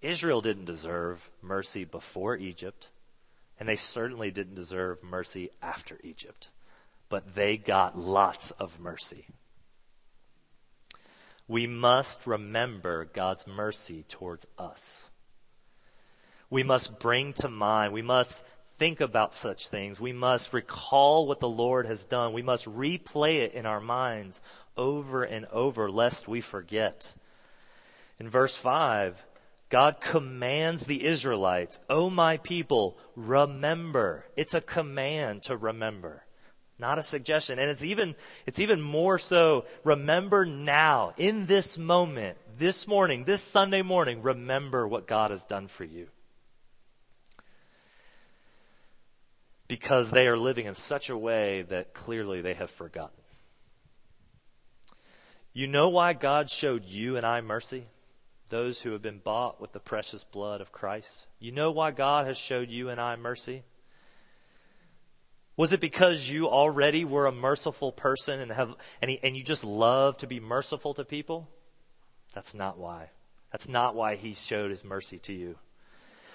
Israel 0.00 0.40
didn't 0.40 0.66
deserve 0.66 1.28
mercy 1.42 1.84
before 1.84 2.36
Egypt, 2.36 2.88
and 3.58 3.68
they 3.68 3.76
certainly 3.76 4.30
didn't 4.30 4.54
deserve 4.54 5.02
mercy 5.02 5.50
after 5.62 5.98
Egypt. 6.04 6.50
But 7.08 7.34
they 7.34 7.56
got 7.56 7.98
lots 7.98 8.50
of 8.52 8.78
mercy 8.78 9.26
we 11.46 11.66
must 11.66 12.26
remember 12.26 13.04
God's 13.04 13.46
mercy 13.46 14.04
towards 14.08 14.46
us. 14.58 15.10
We 16.50 16.62
must 16.62 16.98
bring 16.98 17.32
to 17.34 17.48
mind, 17.48 17.92
we 17.92 18.02
must 18.02 18.42
think 18.76 19.00
about 19.00 19.34
such 19.34 19.68
things. 19.68 20.00
We 20.00 20.12
must 20.12 20.52
recall 20.52 21.26
what 21.26 21.40
the 21.40 21.48
Lord 21.48 21.86
has 21.86 22.06
done. 22.06 22.32
We 22.32 22.42
must 22.42 22.66
replay 22.66 23.38
it 23.38 23.54
in 23.54 23.66
our 23.66 23.80
minds 23.80 24.42
over 24.76 25.22
and 25.22 25.46
over 25.46 25.88
lest 25.88 26.26
we 26.26 26.40
forget. 26.40 27.14
In 28.18 28.28
verse 28.28 28.56
5, 28.56 29.24
God 29.68 30.00
commands 30.00 30.84
the 30.86 31.04
Israelites, 31.04 31.78
O 31.88 32.10
my 32.10 32.38
people, 32.38 32.98
remember. 33.14 34.24
It's 34.36 34.54
a 34.54 34.60
command 34.60 35.44
to 35.44 35.56
remember 35.56 36.24
not 36.78 36.98
a 36.98 37.02
suggestion. 37.02 37.58
And 37.58 37.70
it's 37.70 37.84
even, 37.84 38.14
it's 38.46 38.58
even 38.58 38.80
more 38.80 39.18
so, 39.18 39.64
remember 39.84 40.44
now, 40.44 41.14
in 41.16 41.46
this 41.46 41.78
moment, 41.78 42.36
this 42.58 42.86
morning, 42.86 43.24
this 43.24 43.42
Sunday 43.42 43.82
morning, 43.82 44.22
remember 44.22 44.86
what 44.86 45.06
God 45.06 45.30
has 45.30 45.44
done 45.44 45.68
for 45.68 45.84
you. 45.84 46.08
Because 49.68 50.10
they 50.10 50.26
are 50.28 50.36
living 50.36 50.66
in 50.66 50.74
such 50.74 51.10
a 51.10 51.16
way 51.16 51.62
that 51.62 51.94
clearly 51.94 52.42
they 52.42 52.54
have 52.54 52.70
forgotten. 52.70 53.10
You 55.52 55.68
know 55.68 55.88
why 55.88 56.12
God 56.12 56.50
showed 56.50 56.84
you 56.84 57.16
and 57.16 57.24
I 57.24 57.40
mercy? 57.40 57.86
Those 58.50 58.80
who 58.80 58.92
have 58.92 59.02
been 59.02 59.20
bought 59.20 59.60
with 59.60 59.72
the 59.72 59.80
precious 59.80 60.22
blood 60.24 60.60
of 60.60 60.72
Christ. 60.72 61.26
You 61.38 61.52
know 61.52 61.70
why 61.70 61.92
God 61.92 62.26
has 62.26 62.36
showed 62.36 62.70
you 62.70 62.90
and 62.90 63.00
I 63.00 63.16
mercy? 63.16 63.62
Was 65.56 65.72
it 65.72 65.80
because 65.80 66.28
you 66.28 66.48
already 66.48 67.04
were 67.04 67.26
a 67.26 67.32
merciful 67.32 67.92
person 67.92 68.40
and 68.40 68.50
have 68.50 68.74
and, 69.00 69.10
he, 69.10 69.20
and 69.22 69.36
you 69.36 69.44
just 69.44 69.64
love 69.64 70.16
to 70.18 70.26
be 70.26 70.40
merciful 70.40 70.94
to 70.94 71.04
people? 71.04 71.48
That's 72.34 72.54
not 72.54 72.76
why. 72.76 73.10
That's 73.52 73.68
not 73.68 73.94
why 73.94 74.16
he 74.16 74.34
showed 74.34 74.70
his 74.70 74.84
mercy 74.84 75.20
to 75.20 75.32
you. 75.32 75.56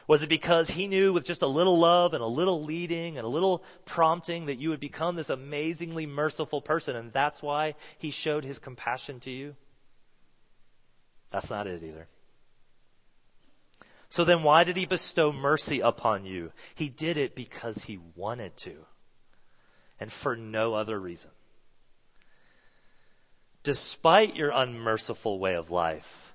Was 0.07 0.23
it 0.23 0.29
because 0.29 0.69
he 0.69 0.87
knew 0.87 1.11
with 1.11 1.25
just 1.25 1.43
a 1.43 1.47
little 1.47 1.77
love 1.77 2.13
and 2.13 2.23
a 2.23 2.27
little 2.27 2.63
leading 2.63 3.17
and 3.17 3.25
a 3.25 3.29
little 3.29 3.63
prompting 3.85 4.45
that 4.45 4.57
you 4.57 4.69
would 4.69 4.79
become 4.79 5.15
this 5.15 5.29
amazingly 5.29 6.05
merciful 6.05 6.61
person 6.61 6.95
and 6.95 7.11
that's 7.11 7.43
why 7.43 7.75
he 7.97 8.11
showed 8.11 8.45
his 8.45 8.57
compassion 8.57 9.19
to 9.19 9.31
you? 9.31 9.55
That's 11.29 11.49
not 11.49 11.67
it 11.67 11.83
either. 11.83 12.07
So 14.07 14.23
then 14.23 14.41
why 14.41 14.63
did 14.63 14.77
he 14.77 14.87
bestow 14.87 15.31
mercy 15.31 15.81
upon 15.81 16.25
you? 16.25 16.51
He 16.73 16.89
did 16.89 17.17
it 17.17 17.35
because 17.35 17.83
he 17.83 17.99
wanted 18.15 18.55
to 18.57 18.85
and 19.99 20.11
for 20.11 20.35
no 20.35 20.73
other 20.73 20.99
reason. 20.99 21.31
Despite 23.63 24.35
your 24.35 24.51
unmerciful 24.51 25.37
way 25.37 25.55
of 25.55 25.69
life, 25.69 26.33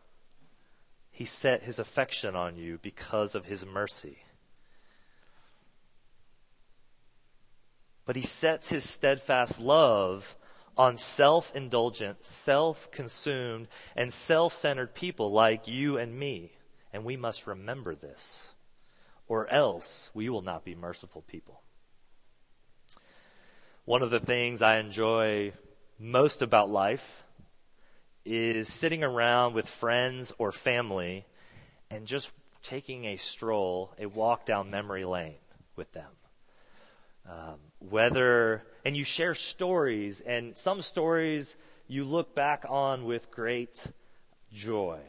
he 1.11 1.25
set 1.25 1.63
his 1.63 1.79
affection 1.79 2.37
on 2.37 2.57
you 2.57 2.79
because 2.83 3.35
of 3.35 3.47
his 3.47 3.65
mercy. 3.65 4.19
But 8.05 8.17
he 8.17 8.23
sets 8.23 8.69
his 8.69 8.89
steadfast 8.89 9.59
love 9.59 10.37
on 10.77 10.99
self 10.99 11.55
indulgent, 11.55 12.25
self 12.25 12.91
consumed, 12.91 13.69
and 13.97 14.13
self 14.13 14.53
centered 14.53 14.93
people 14.93 15.31
like 15.33 15.69
you 15.69 15.97
and 15.99 16.15
me. 16.15 16.53
And 16.93 17.05
we 17.05 17.17
must 17.17 17.47
remember 17.47 17.95
this, 17.95 18.55
or 19.27 19.49
else 19.49 20.11
we 20.15 20.29
will 20.29 20.43
not 20.43 20.65
be 20.65 20.75
merciful 20.75 21.23
people. 21.23 21.64
One 23.87 24.01
of 24.01 24.09
the 24.09 24.21
things 24.21 24.63
I 24.63 24.79
enjoy 24.79 25.53
most 25.99 26.41
about 26.41 26.71
life 26.71 27.23
is 28.25 28.67
sitting 28.67 29.05
around 29.05 29.53
with 29.53 29.69
friends 29.69 30.33
or 30.39 30.53
family 30.53 31.27
and 31.91 32.07
just 32.07 32.33
taking 32.63 33.05
a 33.05 33.17
stroll, 33.19 33.93
a 33.99 34.07
walk 34.07 34.47
down 34.47 34.71
memory 34.71 35.05
lane 35.05 35.37
with 35.77 35.93
them. 35.93 36.11
Um, 37.29 37.59
whether, 37.79 38.65
and 38.87 38.97
you 38.97 39.05
share 39.05 39.35
stories, 39.35 40.23
and 40.23 40.57
some 40.57 40.81
stories 40.81 41.55
you 41.87 42.07
look 42.07 42.35
back 42.35 42.65
on 42.67 43.05
with 43.05 43.31
great 43.31 43.87
joy. 44.51 45.01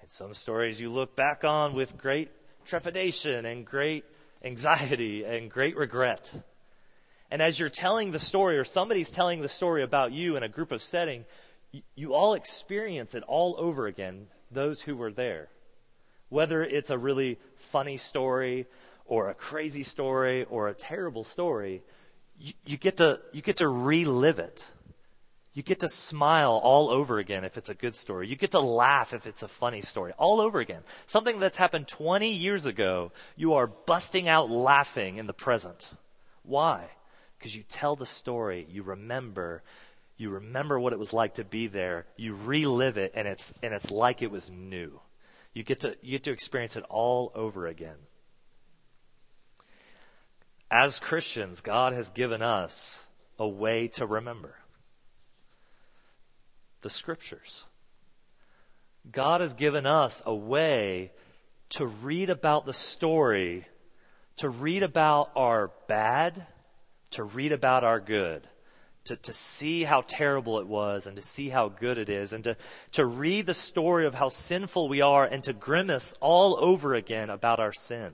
And 0.00 0.10
some 0.10 0.32
stories 0.32 0.80
you 0.80 0.90
look 0.90 1.14
back 1.16 1.44
on 1.44 1.74
with 1.74 1.98
great 1.98 2.30
trepidation 2.64 3.44
and 3.44 3.66
great 3.66 4.06
anxiety 4.42 5.24
and 5.24 5.50
great 5.50 5.76
regret. 5.76 6.34
And 7.30 7.42
as 7.42 7.58
you're 7.58 7.68
telling 7.68 8.10
the 8.10 8.20
story, 8.20 8.58
or 8.58 8.64
somebody's 8.64 9.10
telling 9.10 9.40
the 9.40 9.48
story 9.48 9.82
about 9.82 10.12
you 10.12 10.36
in 10.36 10.42
a 10.42 10.48
group 10.48 10.72
of 10.72 10.82
setting, 10.82 11.24
you, 11.72 11.82
you 11.94 12.14
all 12.14 12.34
experience 12.34 13.14
it 13.14 13.24
all 13.26 13.56
over 13.58 13.86
again, 13.86 14.26
those 14.50 14.80
who 14.80 14.96
were 14.96 15.12
there. 15.12 15.48
Whether 16.28 16.62
it's 16.62 16.90
a 16.90 16.98
really 16.98 17.38
funny 17.56 17.96
story 17.96 18.66
or 19.06 19.28
a 19.28 19.34
crazy 19.34 19.82
story 19.82 20.44
or 20.44 20.68
a 20.68 20.74
terrible 20.74 21.24
story, 21.24 21.82
you, 22.38 22.52
you 22.66 22.76
get 22.76 22.98
to 22.98 23.20
you 23.32 23.42
get 23.42 23.58
to 23.58 23.68
relive 23.68 24.38
it. 24.38 24.66
You 25.54 25.62
get 25.62 25.80
to 25.80 25.88
smile 25.88 26.60
all 26.60 26.90
over 26.90 27.20
again 27.20 27.44
if 27.44 27.56
it's 27.56 27.68
a 27.68 27.74
good 27.74 27.94
story. 27.94 28.26
You 28.26 28.34
get 28.34 28.50
to 28.50 28.60
laugh 28.60 29.14
if 29.14 29.28
it's 29.28 29.44
a 29.44 29.48
funny 29.48 29.82
story. 29.82 30.12
All 30.18 30.40
over 30.40 30.58
again. 30.58 30.82
Something 31.06 31.38
that's 31.38 31.56
happened 31.56 31.86
20 31.86 32.32
years 32.32 32.66
ago, 32.66 33.12
you 33.36 33.54
are 33.54 33.68
busting 33.68 34.28
out 34.28 34.50
laughing 34.50 35.18
in 35.18 35.28
the 35.28 35.32
present. 35.32 35.88
Why? 36.42 36.88
Because 37.44 37.56
you 37.56 37.64
tell 37.68 37.94
the 37.94 38.06
story, 38.06 38.66
you 38.70 38.82
remember, 38.84 39.62
you 40.16 40.30
remember 40.30 40.80
what 40.80 40.94
it 40.94 40.98
was 40.98 41.12
like 41.12 41.34
to 41.34 41.44
be 41.44 41.66
there, 41.66 42.06
you 42.16 42.34
relive 42.34 42.96
it, 42.96 43.12
and 43.14 43.28
it's 43.28 43.52
and 43.62 43.74
it's 43.74 43.90
like 43.90 44.22
it 44.22 44.30
was 44.30 44.50
new. 44.50 44.98
You 45.52 45.62
get 45.62 45.80
to 45.80 45.94
you 46.00 46.12
get 46.12 46.24
to 46.24 46.30
experience 46.30 46.76
it 46.76 46.86
all 46.88 47.30
over 47.34 47.66
again. 47.66 47.98
As 50.70 50.98
Christians, 50.98 51.60
God 51.60 51.92
has 51.92 52.08
given 52.08 52.40
us 52.40 53.04
a 53.38 53.46
way 53.46 53.88
to 53.88 54.06
remember 54.06 54.56
the 56.80 56.88
scriptures. 56.88 57.68
God 59.12 59.42
has 59.42 59.52
given 59.52 59.84
us 59.84 60.22
a 60.24 60.34
way 60.34 61.12
to 61.76 61.84
read 61.84 62.30
about 62.30 62.64
the 62.64 62.72
story, 62.72 63.66
to 64.36 64.48
read 64.48 64.82
about 64.82 65.30
our 65.36 65.70
bad, 65.88 66.46
to 67.14 67.24
read 67.24 67.52
about 67.52 67.84
our 67.84 68.00
good, 68.00 68.46
to, 69.04 69.16
to 69.16 69.32
see 69.32 69.82
how 69.82 70.02
terrible 70.02 70.60
it 70.60 70.66
was 70.66 71.06
and 71.06 71.16
to 71.16 71.22
see 71.22 71.48
how 71.48 71.68
good 71.68 71.98
it 71.98 72.08
is, 72.08 72.32
and 72.32 72.44
to, 72.44 72.56
to 72.92 73.04
read 73.04 73.46
the 73.46 73.54
story 73.54 74.06
of 74.06 74.14
how 74.14 74.28
sinful 74.28 74.88
we 74.88 75.00
are 75.00 75.24
and 75.24 75.44
to 75.44 75.52
grimace 75.52 76.14
all 76.20 76.56
over 76.58 76.94
again 76.94 77.30
about 77.30 77.60
our 77.60 77.72
sin 77.72 78.12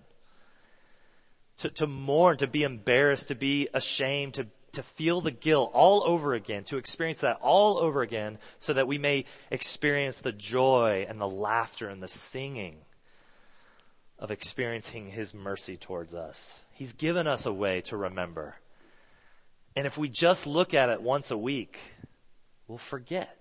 to, 1.61 1.69
to 1.69 1.87
mourn, 1.87 2.39
to 2.39 2.47
be 2.47 2.63
embarrassed, 2.63 3.29
to 3.29 3.35
be 3.35 3.69
ashamed, 3.75 4.35
to, 4.35 4.47
to 4.73 4.83
feel 4.83 5.21
the 5.21 5.31
guilt 5.31 5.73
all 5.75 6.03
over 6.05 6.33
again, 6.33 6.65
to 6.65 6.79
experience 6.79 7.21
that 7.21 7.39
all 7.43 7.79
over 7.79 8.01
again, 8.01 8.39
so 8.59 8.73
that 8.73 8.87
we 8.87 8.97
may 8.97 9.27
experience 9.51 10.21
the 10.21 10.33
joy 10.33 11.05
and 11.09 11.21
the 11.21 11.29
laughter 11.29 11.89
and 11.89 12.03
the 12.03 12.09
singing 12.09 12.77
of 14.19 14.31
experiencing 14.31 15.11
His 15.11 15.35
mercy 15.35 15.77
towards 15.77 16.15
us. 16.15 16.65
He's 16.73 16.95
given 16.95 17.27
us 17.27 17.45
a 17.45 17.53
way 17.53 17.83
to 17.83 17.97
remember. 17.97 18.55
And 19.77 19.87
if 19.87 19.97
we 19.97 20.09
just 20.09 20.47
look 20.47 20.75
at 20.75 20.89
it 20.89 21.01
once 21.01 21.31
a 21.31 21.39
week, 21.39 21.79
we'll 22.67 22.79
forget. 22.79 23.35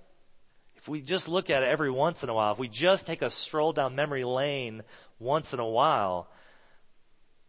If 0.75 0.87
we 0.87 1.01
just 1.01 1.27
look 1.27 1.49
at 1.49 1.63
it 1.63 1.69
every 1.69 1.91
once 1.91 2.23
in 2.23 2.29
a 2.29 2.33
while, 2.33 2.53
if 2.53 2.59
we 2.59 2.69
just 2.69 3.07
take 3.07 3.21
a 3.21 3.29
stroll 3.29 3.73
down 3.73 3.95
memory 3.95 4.23
lane 4.23 4.83
once 5.19 5.53
in 5.53 5.59
a 5.59 5.67
while, 5.67 6.29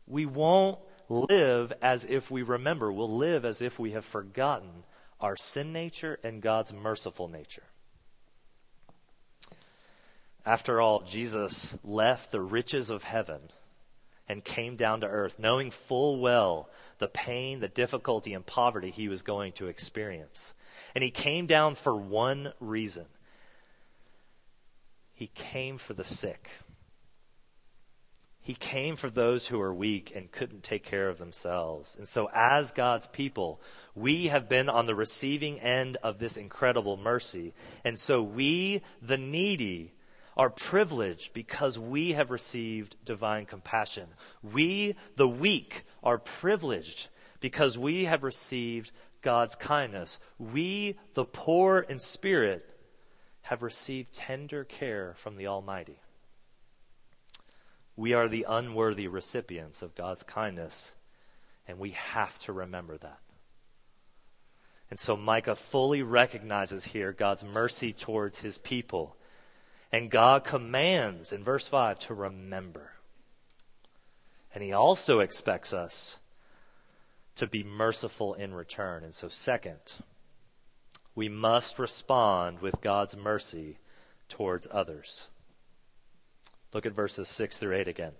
we 0.06 0.26
won't 0.26 0.78
live 1.08 1.72
as 1.82 2.04
if 2.04 2.30
we 2.30 2.42
remember. 2.42 2.90
We'll 2.90 3.16
live 3.16 3.44
as 3.44 3.62
if 3.62 3.78
we 3.78 3.92
have 3.92 4.04
forgotten 4.04 4.70
our 5.20 5.36
sin 5.36 5.72
nature 5.72 6.18
and 6.24 6.42
God's 6.42 6.72
merciful 6.72 7.28
nature. 7.28 7.62
After 10.44 10.80
all, 10.80 11.02
Jesus 11.02 11.78
left 11.84 12.32
the 12.32 12.40
riches 12.40 12.90
of 12.90 13.04
heaven 13.04 13.40
and 14.30 14.44
came 14.44 14.76
down 14.76 15.00
to 15.00 15.08
earth, 15.08 15.40
knowing 15.40 15.72
full 15.72 16.20
well 16.20 16.70
the 16.98 17.08
pain, 17.08 17.58
the 17.58 17.66
difficulty, 17.68 18.32
and 18.32 18.46
poverty 18.46 18.88
he 18.88 19.08
was 19.08 19.22
going 19.22 19.50
to 19.50 19.66
experience. 19.66 20.54
And 20.94 21.02
he 21.02 21.10
came 21.10 21.46
down 21.46 21.74
for 21.74 21.96
one 21.96 22.52
reason. 22.60 23.06
He 25.14 25.26
came 25.26 25.78
for 25.78 25.94
the 25.94 26.04
sick. 26.04 26.48
He 28.42 28.54
came 28.54 28.94
for 28.94 29.10
those 29.10 29.48
who 29.48 29.60
are 29.60 29.74
weak 29.74 30.12
and 30.14 30.30
couldn't 30.30 30.62
take 30.62 30.84
care 30.84 31.08
of 31.08 31.18
themselves. 31.18 31.96
And 31.96 32.06
so, 32.06 32.30
as 32.32 32.70
God's 32.70 33.08
people, 33.08 33.60
we 33.96 34.28
have 34.28 34.48
been 34.48 34.68
on 34.68 34.86
the 34.86 34.94
receiving 34.94 35.58
end 35.58 35.96
of 36.04 36.20
this 36.20 36.36
incredible 36.36 36.96
mercy. 36.96 37.52
And 37.84 37.98
so, 37.98 38.22
we, 38.22 38.82
the 39.02 39.18
needy, 39.18 39.92
are 40.40 40.48
privileged 40.48 41.34
because 41.34 41.78
we 41.78 42.12
have 42.12 42.30
received 42.30 42.96
divine 43.04 43.44
compassion. 43.44 44.06
We, 44.42 44.96
the 45.16 45.28
weak, 45.28 45.84
are 46.02 46.16
privileged 46.16 47.10
because 47.40 47.76
we 47.76 48.04
have 48.06 48.24
received 48.24 48.90
God's 49.20 49.54
kindness. 49.54 50.18
We, 50.38 50.98
the 51.12 51.26
poor 51.26 51.80
in 51.80 51.98
spirit, 51.98 52.64
have 53.42 53.62
received 53.62 54.14
tender 54.14 54.64
care 54.64 55.12
from 55.16 55.36
the 55.36 55.48
Almighty. 55.48 56.00
We 57.94 58.14
are 58.14 58.26
the 58.26 58.46
unworthy 58.48 59.08
recipients 59.08 59.82
of 59.82 59.94
God's 59.94 60.22
kindness, 60.22 60.96
and 61.68 61.78
we 61.78 61.90
have 61.90 62.38
to 62.46 62.54
remember 62.54 62.96
that. 62.96 63.20
And 64.88 64.98
so 64.98 65.18
Micah 65.18 65.54
fully 65.54 66.02
recognizes 66.02 66.82
here 66.82 67.12
God's 67.12 67.44
mercy 67.44 67.92
towards 67.92 68.40
his 68.40 68.56
people. 68.56 69.14
And 69.92 70.10
God 70.10 70.44
commands 70.44 71.32
in 71.32 71.42
verse 71.42 71.66
5 71.66 71.98
to 72.00 72.14
remember. 72.14 72.90
And 74.54 74.62
he 74.62 74.72
also 74.72 75.20
expects 75.20 75.72
us 75.72 76.18
to 77.36 77.46
be 77.46 77.64
merciful 77.64 78.34
in 78.34 78.54
return. 78.54 79.04
And 79.04 79.14
so, 79.14 79.28
second, 79.28 79.80
we 81.14 81.28
must 81.28 81.78
respond 81.78 82.60
with 82.60 82.80
God's 82.80 83.16
mercy 83.16 83.78
towards 84.28 84.68
others. 84.70 85.28
Look 86.72 86.86
at 86.86 86.92
verses 86.92 87.28
6 87.28 87.58
through 87.58 87.76
8 87.76 87.88
again. 87.88 88.12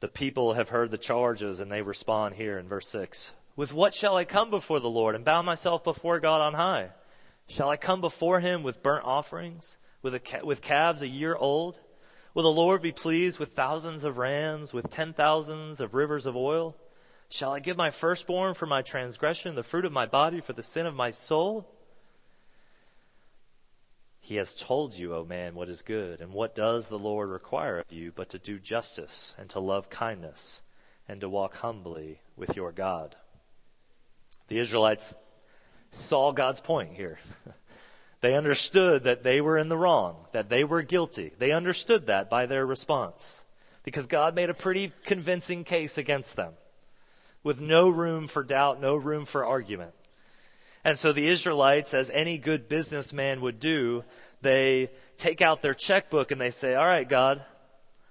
The 0.00 0.08
people 0.08 0.54
have 0.54 0.68
heard 0.68 0.90
the 0.90 0.98
charges 0.98 1.60
and 1.60 1.70
they 1.70 1.80
respond 1.80 2.34
here 2.34 2.58
in 2.58 2.68
verse 2.68 2.88
6. 2.88 3.32
With 3.54 3.72
what 3.72 3.94
shall 3.94 4.16
I 4.16 4.24
come 4.24 4.50
before 4.50 4.80
the 4.80 4.90
Lord 4.90 5.14
and 5.14 5.24
bow 5.24 5.42
myself 5.42 5.84
before 5.84 6.20
God 6.20 6.40
on 6.40 6.54
high? 6.54 6.90
Shall 7.52 7.68
I 7.68 7.76
come 7.76 8.00
before 8.00 8.40
him 8.40 8.62
with 8.62 8.82
burnt 8.82 9.04
offerings, 9.04 9.76
with, 10.00 10.14
a, 10.14 10.40
with 10.42 10.62
calves 10.62 11.02
a 11.02 11.06
year 11.06 11.36
old? 11.36 11.78
Will 12.32 12.44
the 12.44 12.48
Lord 12.48 12.80
be 12.80 12.92
pleased 12.92 13.38
with 13.38 13.52
thousands 13.52 14.04
of 14.04 14.16
rams, 14.16 14.72
with 14.72 14.88
ten 14.88 15.12
thousands 15.12 15.82
of 15.82 15.92
rivers 15.92 16.24
of 16.24 16.34
oil? 16.34 16.74
Shall 17.28 17.52
I 17.52 17.60
give 17.60 17.76
my 17.76 17.90
firstborn 17.90 18.54
for 18.54 18.64
my 18.64 18.80
transgression, 18.80 19.54
the 19.54 19.62
fruit 19.62 19.84
of 19.84 19.92
my 19.92 20.06
body 20.06 20.40
for 20.40 20.54
the 20.54 20.62
sin 20.62 20.86
of 20.86 20.94
my 20.94 21.10
soul? 21.10 21.70
He 24.22 24.36
has 24.36 24.54
told 24.54 24.96
you, 24.96 25.14
O 25.14 25.22
man, 25.26 25.54
what 25.54 25.68
is 25.68 25.82
good, 25.82 26.22
and 26.22 26.32
what 26.32 26.54
does 26.54 26.88
the 26.88 26.98
Lord 26.98 27.28
require 27.28 27.80
of 27.80 27.92
you 27.92 28.12
but 28.12 28.30
to 28.30 28.38
do 28.38 28.58
justice, 28.58 29.34
and 29.36 29.50
to 29.50 29.60
love 29.60 29.90
kindness, 29.90 30.62
and 31.06 31.20
to 31.20 31.28
walk 31.28 31.56
humbly 31.56 32.18
with 32.34 32.56
your 32.56 32.72
God. 32.72 33.14
The 34.48 34.58
Israelites 34.58 35.14
saw 35.92 36.32
God's 36.32 36.60
point 36.60 36.94
here. 36.94 37.18
they 38.20 38.34
understood 38.34 39.04
that 39.04 39.22
they 39.22 39.40
were 39.40 39.58
in 39.58 39.68
the 39.68 39.76
wrong, 39.76 40.16
that 40.32 40.48
they 40.48 40.64
were 40.64 40.82
guilty. 40.82 41.32
They 41.38 41.52
understood 41.52 42.06
that 42.06 42.28
by 42.28 42.46
their 42.46 42.66
response, 42.66 43.44
because 43.84 44.06
God 44.06 44.34
made 44.34 44.50
a 44.50 44.54
pretty 44.54 44.92
convincing 45.04 45.64
case 45.64 45.98
against 45.98 46.36
them, 46.36 46.54
with 47.42 47.60
no 47.60 47.88
room 47.88 48.26
for 48.26 48.42
doubt, 48.42 48.80
no 48.80 48.96
room 48.96 49.24
for 49.24 49.44
argument. 49.44 49.92
And 50.84 50.98
so 50.98 51.12
the 51.12 51.28
Israelites, 51.28 51.94
as 51.94 52.10
any 52.10 52.38
good 52.38 52.68
businessman 52.68 53.40
would 53.42 53.60
do, 53.60 54.02
they 54.40 54.90
take 55.16 55.40
out 55.40 55.62
their 55.62 55.74
checkbook 55.74 56.32
and 56.32 56.40
they 56.40 56.50
say, 56.50 56.74
All 56.74 56.86
right, 56.86 57.08
God, 57.08 57.44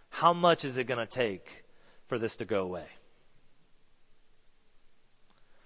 how 0.10 0.34
much 0.34 0.64
is 0.64 0.78
it 0.78 0.86
going 0.86 1.06
to 1.06 1.06
take 1.06 1.66
for 2.06 2.18
this 2.18 2.38
to 2.38 2.46
go 2.46 2.64
away? 2.64 2.86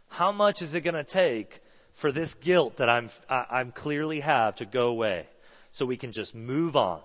How 0.10 0.32
much 0.32 0.62
is 0.62 0.76
it 0.76 0.82
going 0.82 0.96
to 0.96 1.04
take 1.04 1.60
for 1.96 2.12
this 2.12 2.36
guilt 2.36 2.78
that 2.78 2.90
I'm, 2.90 3.10
I'm 3.30 3.72
clearly 3.72 4.20
have 4.20 4.56
to 4.58 4.66
go 4.66 4.90
away 4.90 5.28
so 5.72 5.86
we 5.86 5.98
can 5.98 6.12
just 6.12 6.36
move 6.36 6.76
on? 6.76 7.02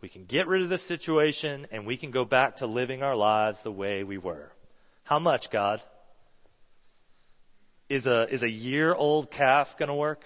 We 0.00 0.08
can 0.08 0.24
get 0.24 0.46
rid 0.46 0.62
of 0.62 0.68
this 0.68 0.82
situation 0.82 1.66
and 1.70 1.86
we 1.86 1.96
can 1.96 2.10
go 2.10 2.24
back 2.24 2.56
to 2.56 2.66
living 2.66 3.02
our 3.02 3.16
lives 3.16 3.62
the 3.62 3.72
way 3.72 4.04
we 4.04 4.18
were. 4.18 4.52
How 5.04 5.18
much, 5.18 5.50
God? 5.50 5.80
Is 7.88 8.06
a, 8.06 8.28
is 8.28 8.42
a 8.42 8.50
year 8.50 8.94
old 8.94 9.30
calf 9.30 9.78
going 9.78 9.88
to 9.88 9.94
work? 9.94 10.22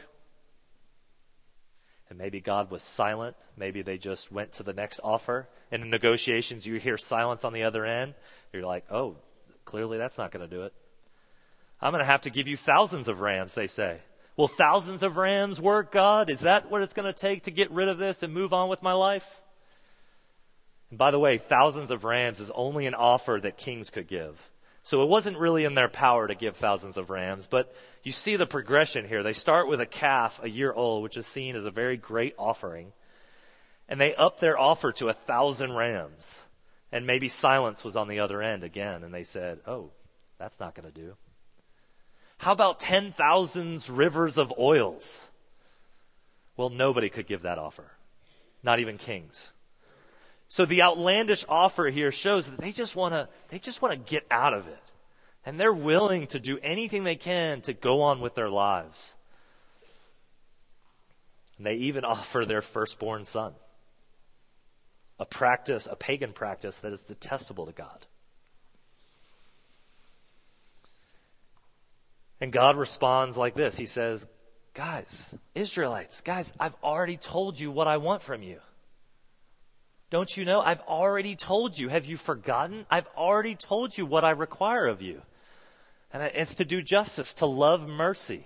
And 2.09 2.19
maybe 2.19 2.41
God 2.41 2.71
was 2.71 2.83
silent. 2.83 3.37
Maybe 3.57 3.83
they 3.83 3.97
just 3.97 4.33
went 4.33 4.53
to 4.53 4.63
the 4.63 4.75
next 4.75 5.01
offer. 5.03 5.49
And 5.71 5.83
in 5.83 5.91
negotiations, 5.91 6.67
you 6.67 6.77
hear 6.77 6.99
silence 6.99 7.45
on 7.45 7.53
the 7.53 7.63
other 7.63 7.87
end. 7.87 8.15
You're 8.53 8.67
like, 8.67 8.85
oh, 8.91 9.17
clearly 9.65 9.99
that's 9.99 10.19
not 10.19 10.31
going 10.31 10.49
to 10.49 10.55
do 10.55 10.65
it. 10.65 10.75
I'm 11.83 11.93
going 11.93 12.01
to 12.01 12.07
have 12.07 12.23
to 12.23 12.31
give 12.31 12.47
you 12.47 12.57
thousands 12.57 13.09
of 13.09 13.21
rams, 13.21 13.55
they 13.55 13.67
say. 13.67 13.99
Will 14.37 14.49
thousands 14.49 15.03
of 15.03 15.17
rams 15.17 15.61
work, 15.61 15.91
God? 15.91 16.31
Is 16.31 16.41
that 16.41 16.71
what 16.71 16.81
it's 16.81 16.93
going 16.93 17.13
to 17.13 17.19
take 17.19 17.43
to 17.43 17.51
get 17.51 17.73
rid 17.73 17.89
of 17.89 17.99
this 17.99 18.23
and 18.23 18.33
move 18.33 18.53
on 18.53 18.69
with 18.69 18.83
my 18.83 18.93
life? 18.93 19.41
And 20.91 20.99
by 20.99 21.11
the 21.11 21.19
way, 21.19 21.39
thousands 21.39 21.91
of 21.91 22.05
rams 22.05 22.39
is 22.39 22.53
only 22.53 22.87
an 22.87 22.95
offer 22.95 23.39
that 23.43 23.57
kings 23.57 23.91
could 23.91 24.07
give. 24.07 24.51
So 24.85 25.03
it 25.03 25.09
wasn't 25.09 25.39
really 25.39 25.65
in 25.65 25.75
their 25.75 25.89
power 25.89 26.27
to 26.27 26.35
give 26.35 26.57
thousands 26.57 26.97
of 26.97 27.11
rams, 27.11 27.47
but 27.47 27.75
you 28.03 28.13
see 28.13 28.37
the 28.37 28.47
progression 28.47 29.07
here. 29.07 29.23
They 29.23 29.33
start 29.33 29.69
with 29.69 29.81
a 29.81 29.87
calf 29.87 30.41
a 30.43 30.49
year 30.49 30.73
old, 30.73 31.03
which 31.03 31.17
is 31.17 31.27
seen 31.27 31.57
as 31.57 31.67
a 31.67 31.71
very 31.71 31.97
great 31.97 32.35
offering. 32.39 32.93
And 33.89 34.01
they 34.01 34.15
upped 34.15 34.41
their 34.41 34.59
offer 34.59 34.93
to 34.93 35.09
a 35.09 35.13
thousand 35.13 35.73
rams. 35.73 36.45
And 36.91 37.07
maybe 37.07 37.29
silence 37.29 37.85
was 37.85 37.97
on 37.97 38.09
the 38.09 38.21
other 38.21 38.43
end 38.43 38.65
again. 38.65 39.03
And 39.03 39.13
they 39.15 39.25
said, 39.25 39.61
oh, 39.67 39.91
that's 40.39 40.59
not 40.59 40.75
going 40.75 40.91
to 40.93 41.01
do. 41.01 41.15
How 42.43 42.51
about 42.51 42.81
10,000 42.81 43.89
rivers 43.89 44.37
of 44.37 44.53
oils? 44.59 45.31
Well, 46.57 46.71
nobody 46.71 47.09
could 47.09 47.29
give 47.29 47.43
that 47.43 47.57
offer. 47.57 47.89
Not 48.65 48.81
even 48.81 48.99
kings. 48.99 49.53
So 50.49 50.65
the 50.65 50.83
outlandish 50.83 51.45
offer 51.49 51.85
here 51.85 52.11
shows 52.11 52.51
that 52.51 52.59
they 52.59 52.73
just 52.73 52.97
want 52.97 53.15
to, 53.15 53.29
they 53.51 53.61
just 53.61 53.81
want 53.81 53.95
to 53.95 54.01
get 54.01 54.27
out 54.29 54.55
of 54.55 54.67
it. 54.67 54.83
And 55.47 55.59
they're 55.59 55.73
willing 55.73 56.27
to 56.29 56.41
do 56.41 56.59
anything 56.61 57.05
they 57.05 57.15
can 57.15 57.61
to 57.61 57.75
go 57.75 58.03
on 58.03 58.21
with 58.21 58.35
their 58.35 58.51
lives. 58.51 59.15
And 61.59 61.67
they 61.67 61.75
even 61.75 62.05
offer 62.17 62.45
their 62.45 62.61
firstborn 62.61 63.25
son. 63.25 63.55
A 65.21 65.27
practice, 65.27 65.87
a 65.89 65.95
pagan 65.95 66.33
practice 66.33 66.79
that 66.79 66.93
is 66.93 67.05
detestable 67.05 67.67
to 67.67 67.73
God. 67.73 68.07
And 72.43 72.51
God 72.51 72.77
responds 72.77 73.37
like 73.39 73.55
this. 73.55 73.77
He 73.77 73.87
says, 73.87 74.27
Guys, 74.75 75.33
Israelites, 75.55 76.23
guys, 76.23 76.53
I've 76.59 76.75
already 76.83 77.17
told 77.17 77.61
you 77.61 77.71
what 77.71 77.87
I 77.87 77.99
want 77.99 78.21
from 78.21 78.43
you. 78.43 78.59
Don't 80.11 80.37
you 80.37 80.45
know? 80.45 80.61
I've 80.61 80.81
already 80.81 81.37
told 81.37 81.79
you. 81.79 81.89
Have 81.89 82.05
you 82.05 82.17
forgotten? 82.17 82.85
I've 82.91 83.07
already 83.17 83.55
told 83.55 83.97
you 83.97 84.07
what 84.07 84.25
I 84.25 84.31
require 84.31 84.87
of 84.89 85.03
you. 85.03 85.23
And 86.13 86.25
it's 86.35 86.57
to 86.57 86.65
do 86.65 86.83
justice, 86.83 87.35
to 87.35 87.47
love 87.47 87.87
mercy, 87.87 88.45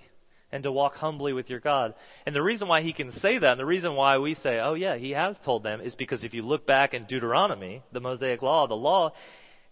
and 0.51 0.61
to 0.61 0.71
walk 0.71 0.95
humbly 0.97 1.33
with 1.33 1.49
your 1.49 1.59
God. 1.59 1.95
And 2.27 2.35
the 2.35 2.43
reason 2.43 2.67
why 2.67 2.81
he 2.81 2.93
can 2.93 3.11
say 3.11 3.39
that, 3.39 3.51
and 3.53 3.59
the 3.59 3.65
reason 3.65 3.95
why 3.95 4.19
we 4.19 4.35
say, 4.35 4.59
oh 4.59 4.75
yeah, 4.75 4.97
he 4.97 5.11
has 5.11 5.39
told 5.39 5.63
them, 5.63 5.81
is 5.81 5.95
because 5.95 6.23
if 6.23 6.35
you 6.35 6.43
look 6.43 6.67
back 6.67 6.93
in 6.93 7.05
Deuteronomy, 7.05 7.81
the 7.91 7.99
Mosaic 7.99 8.43
Law, 8.43 8.67
the 8.67 8.75
law, 8.75 9.13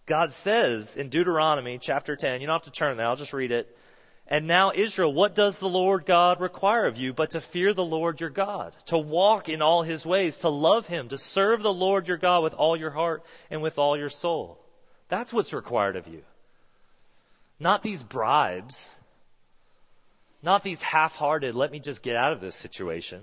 God 0.04 0.32
says 0.32 0.96
in 0.96 1.10
Deuteronomy 1.10 1.78
chapter 1.78 2.16
10, 2.16 2.40
you 2.40 2.48
don't 2.48 2.56
have 2.56 2.62
to 2.62 2.72
turn 2.72 2.96
there, 2.96 3.06
I'll 3.06 3.14
just 3.14 3.32
read 3.32 3.52
it. 3.52 3.72
And 4.28 4.48
now, 4.48 4.72
Israel, 4.74 5.14
what 5.14 5.36
does 5.36 5.58
the 5.58 5.68
Lord 5.68 6.04
God 6.04 6.40
require 6.40 6.86
of 6.86 6.98
you 6.98 7.12
but 7.12 7.32
to 7.32 7.40
fear 7.40 7.72
the 7.72 7.84
Lord 7.84 8.20
your 8.20 8.30
God, 8.30 8.74
to 8.86 8.98
walk 8.98 9.48
in 9.48 9.62
all 9.62 9.82
his 9.82 10.04
ways, 10.04 10.38
to 10.38 10.48
love 10.48 10.86
him, 10.88 11.08
to 11.08 11.18
serve 11.18 11.62
the 11.62 11.72
Lord 11.72 12.08
your 12.08 12.16
God 12.16 12.42
with 12.42 12.54
all 12.54 12.76
your 12.76 12.90
heart 12.90 13.24
and 13.50 13.62
with 13.62 13.78
all 13.78 13.96
your 13.96 14.10
soul? 14.10 14.58
That's 15.08 15.32
what's 15.32 15.52
required 15.52 15.94
of 15.94 16.08
you. 16.08 16.24
Not 17.60 17.84
these 17.84 18.02
bribes, 18.02 18.94
not 20.42 20.64
these 20.64 20.82
half 20.82 21.14
hearted, 21.14 21.54
let 21.54 21.70
me 21.70 21.78
just 21.78 22.02
get 22.02 22.16
out 22.16 22.32
of 22.32 22.40
this 22.40 22.56
situation. 22.56 23.22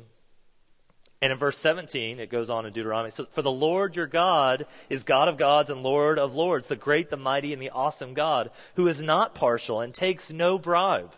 And 1.21 1.31
in 1.31 1.37
verse 1.37 1.57
17, 1.57 2.19
it 2.19 2.29
goes 2.29 2.49
on 2.49 2.65
in 2.65 2.73
Deuteronomy, 2.73 3.09
so, 3.09 3.25
for 3.31 3.41
the 3.41 3.51
Lord 3.51 3.95
your 3.95 4.07
God 4.07 4.65
is 4.89 5.03
God 5.03 5.29
of 5.29 5.37
gods 5.37 5.69
and 5.69 5.81
Lord 5.81 6.19
of 6.19 6.35
lords, 6.35 6.67
the 6.67 6.75
great, 6.75 7.09
the 7.09 7.17
mighty, 7.17 7.53
and 7.53 7.61
the 7.61 7.69
awesome 7.69 8.13
God, 8.13 8.51
who 8.75 8.87
is 8.87 9.01
not 9.01 9.35
partial 9.35 9.79
and 9.79 9.93
takes 9.93 10.33
no 10.33 10.59
bribe. 10.59 11.15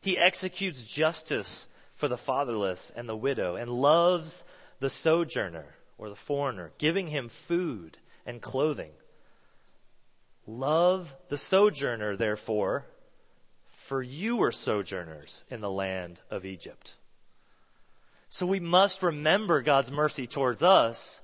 He 0.00 0.16
executes 0.16 0.82
justice 0.82 1.68
for 1.94 2.08
the 2.08 2.16
fatherless 2.16 2.90
and 2.94 3.08
the 3.08 3.16
widow 3.16 3.56
and 3.56 3.70
loves 3.70 4.44
the 4.78 4.90
sojourner 4.90 5.66
or 5.98 6.08
the 6.08 6.16
foreigner, 6.16 6.72
giving 6.78 7.08
him 7.08 7.28
food 7.28 7.96
and 8.26 8.40
clothing. 8.40 8.92
Love 10.46 11.14
the 11.28 11.38
sojourner, 11.38 12.16
therefore, 12.16 12.84
for 13.70 14.02
you 14.02 14.36
were 14.36 14.52
sojourners 14.52 15.44
in 15.50 15.60
the 15.60 15.70
land 15.70 16.20
of 16.30 16.44
Egypt. 16.44 16.94
So 18.28 18.46
we 18.46 18.60
must 18.60 19.02
remember 19.02 19.62
God's 19.62 19.90
mercy 19.90 20.26
towards 20.26 20.62
us. 20.62 21.22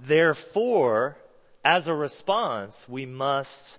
Therefore, 0.00 1.16
as 1.64 1.88
a 1.88 1.94
response, 1.94 2.88
we 2.88 3.06
must 3.06 3.78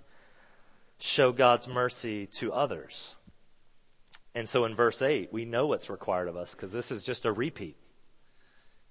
show 0.98 1.32
God's 1.32 1.68
mercy 1.68 2.26
to 2.26 2.52
others. 2.52 3.14
And 4.34 4.48
so 4.48 4.64
in 4.64 4.74
verse 4.74 5.02
8, 5.02 5.32
we 5.32 5.44
know 5.44 5.66
what's 5.66 5.88
required 5.88 6.28
of 6.28 6.36
us 6.36 6.54
because 6.54 6.72
this 6.72 6.90
is 6.90 7.04
just 7.04 7.24
a 7.24 7.32
repeat. 7.32 7.76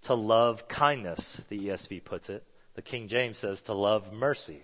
To 0.03 0.15
love 0.15 0.67
kindness, 0.67 1.41
the 1.49 1.67
ESV 1.67 2.03
puts 2.03 2.29
it. 2.29 2.43
The 2.75 2.81
King 2.81 3.07
James 3.07 3.37
says 3.37 3.63
to 3.63 3.73
love 3.73 4.11
mercy. 4.13 4.63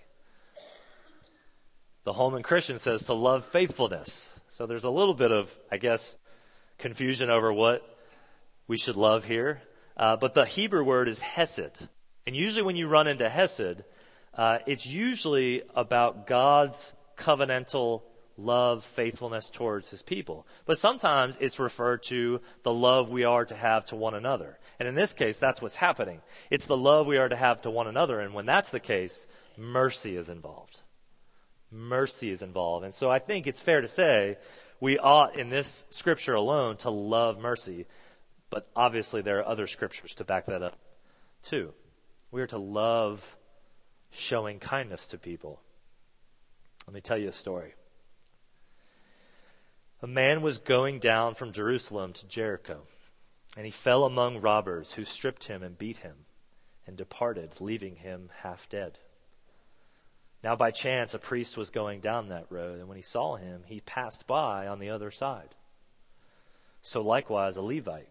The 2.04 2.14
Holman 2.14 2.44
Christian 2.44 2.80
says 2.80 3.04
to 3.04 3.14
love 3.14 3.46
faithfulness. 3.46 4.38
So 4.48 4.66
there's 4.66 4.84
a 4.84 4.90
little 4.90 5.14
bit 5.14 5.32
of, 5.32 5.56
I 5.72 5.78
guess, 5.78 6.16
confusion 6.78 7.30
over 7.30 7.54
what 7.54 7.84
we 8.72 8.78
should 8.78 8.96
love 8.96 9.26
here. 9.26 9.62
Uh, 9.98 10.16
but 10.16 10.34
the 10.34 10.46
Hebrew 10.46 10.86
word 10.86 11.10
is 11.10 11.20
hesed. 11.20 11.78
And 12.26 12.38
usually 12.38 12.64
when 12.64 12.78
you 12.78 12.88
run 12.88 13.06
into 13.06 13.28
hesed, 13.28 13.84
uh, 14.34 14.60
it's 14.66 14.86
usually 14.88 15.64
about 15.76 16.26
God's 16.26 16.94
covenantal 17.18 18.04
love, 18.38 18.86
faithfulness 18.86 19.50
towards 19.50 19.90
his 19.90 20.02
people. 20.02 20.48
But 20.66 20.80
sometimes 20.80 21.38
it's 21.42 21.60
referred 21.60 22.04
to 22.04 22.40
the 22.64 22.74
love 22.74 23.10
we 23.10 23.26
are 23.26 23.44
to 23.44 23.56
have 23.56 23.84
to 23.86 23.98
one 23.98 24.14
another. 24.14 24.58
And 24.80 24.88
in 24.88 24.96
this 24.96 25.12
case, 25.12 25.36
that's 25.36 25.62
what's 25.62 25.76
happening. 25.76 26.22
It's 26.50 26.66
the 26.66 26.78
love 26.78 27.08
we 27.08 27.18
are 27.18 27.28
to 27.28 27.36
have 27.36 27.64
to 27.64 27.70
one 27.70 27.88
another. 27.88 28.22
And 28.22 28.34
when 28.34 28.46
that's 28.46 28.72
the 28.72 28.80
case, 28.80 29.28
mercy 29.58 30.16
is 30.16 30.30
involved. 30.30 30.80
Mercy 31.72 32.32
is 32.32 32.42
involved. 32.42 32.86
And 32.86 32.94
so 32.94 33.12
I 33.12 33.20
think 33.20 33.48
it's 33.48 33.60
fair 33.60 33.82
to 33.82 33.90
say 33.90 34.38
we 34.80 34.98
ought, 34.98 35.36
in 35.36 35.50
this 35.50 35.86
scripture 35.90 36.36
alone, 36.36 36.78
to 36.78 36.90
love 36.90 37.38
mercy. 37.38 37.86
But 38.52 38.70
obviously, 38.76 39.22
there 39.22 39.40
are 39.40 39.48
other 39.48 39.66
scriptures 39.66 40.14
to 40.16 40.26
back 40.26 40.48
that 40.48 40.62
up, 40.62 40.78
too. 41.42 41.74
We 42.32 42.42
are 42.42 42.48
to 42.48 42.58
love 42.58 43.38
showing 44.12 44.60
kindness 44.60 45.08
to 45.08 45.18
people. 45.18 45.62
Let 46.86 46.94
me 46.94 47.02
tell 47.02 47.18
you 47.18 47.30
a 47.30 47.34
story. 47.34 47.74
A 50.02 50.08
man 50.08 50.42
was 50.42 50.58
going 50.58 51.00
down 51.00 51.36
from 51.36 51.54
Jerusalem 51.54 52.12
to 52.14 52.28
Jericho, 52.28 52.82
and 53.56 53.66
he 53.66 53.72
fell 53.72 54.04
among 54.04 54.42
robbers 54.42 54.94
who 54.94 55.06
stripped 55.06 55.46
him 55.46 55.64
and 55.64 55.78
beat 55.78 55.98
him 55.98 56.16
and 56.88 56.98
departed, 56.98 57.62
leaving 57.62 57.96
him 57.96 58.30
half 58.42 58.68
dead. 58.68 58.98
Now, 60.44 60.58
by 60.58 60.72
chance, 60.72 61.14
a 61.14 61.20
priest 61.20 61.56
was 61.56 61.70
going 61.70 62.02
down 62.02 62.30
that 62.30 62.52
road, 62.52 62.80
and 62.80 62.90
when 62.90 62.98
he 62.98 63.04
saw 63.04 63.38
him, 63.38 63.64
he 63.66 63.80
passed 63.80 64.28
by 64.28 64.68
on 64.68 64.80
the 64.80 64.90
other 64.90 65.12
side. 65.12 65.56
So 66.82 67.02
likewise, 67.02 67.56
a 67.56 67.62
Levite 67.62 68.11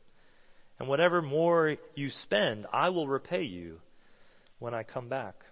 and 0.81 0.89
whatever 0.89 1.21
more 1.21 1.77
you 1.93 2.09
spend, 2.09 2.65
I 2.73 2.89
will 2.89 3.07
repay 3.07 3.43
you 3.43 3.79
when 4.57 4.73
I 4.73 4.81
come 4.81 5.09
back. 5.09 5.45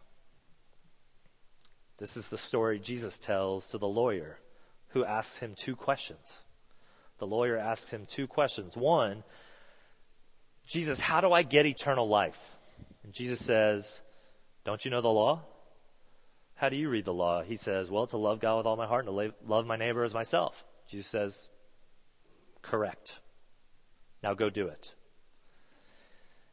This 1.99 2.17
is 2.17 2.29
the 2.29 2.37
story 2.39 2.79
Jesus 2.79 3.19
tells 3.19 3.67
to 3.67 3.77
the 3.77 3.87
lawyer 3.87 4.39
who 4.87 5.05
asks 5.05 5.37
him 5.37 5.53
two 5.55 5.75
questions. 5.75 6.41
The 7.19 7.27
lawyer 7.27 7.59
asks 7.59 7.93
him 7.93 8.07
two 8.07 8.25
questions. 8.25 8.75
One, 8.75 9.23
Jesus, 10.65 10.99
how 10.99 11.21
do 11.21 11.31
I 11.31 11.43
get 11.43 11.67
eternal 11.67 12.07
life? 12.07 12.55
And 13.03 13.13
Jesus 13.13 13.39
says, 13.39 14.01
Don't 14.63 14.83
you 14.83 14.89
know 14.89 15.01
the 15.01 15.09
law? 15.09 15.43
How 16.55 16.69
do 16.69 16.75
you 16.75 16.89
read 16.89 17.05
the 17.05 17.13
law? 17.13 17.43
He 17.43 17.55
says, 17.55 17.91
Well, 17.91 18.07
to 18.07 18.17
love 18.17 18.39
God 18.39 18.57
with 18.57 18.65
all 18.65 18.77
my 18.77 18.87
heart 18.87 19.05
and 19.05 19.15
to 19.15 19.33
love 19.45 19.67
my 19.67 19.75
neighbor 19.75 20.03
as 20.03 20.15
myself. 20.15 20.63
Jesus 20.87 21.05
says, 21.05 21.49
Correct. 22.63 23.19
Now 24.23 24.33
go 24.33 24.49
do 24.49 24.69
it. 24.69 24.91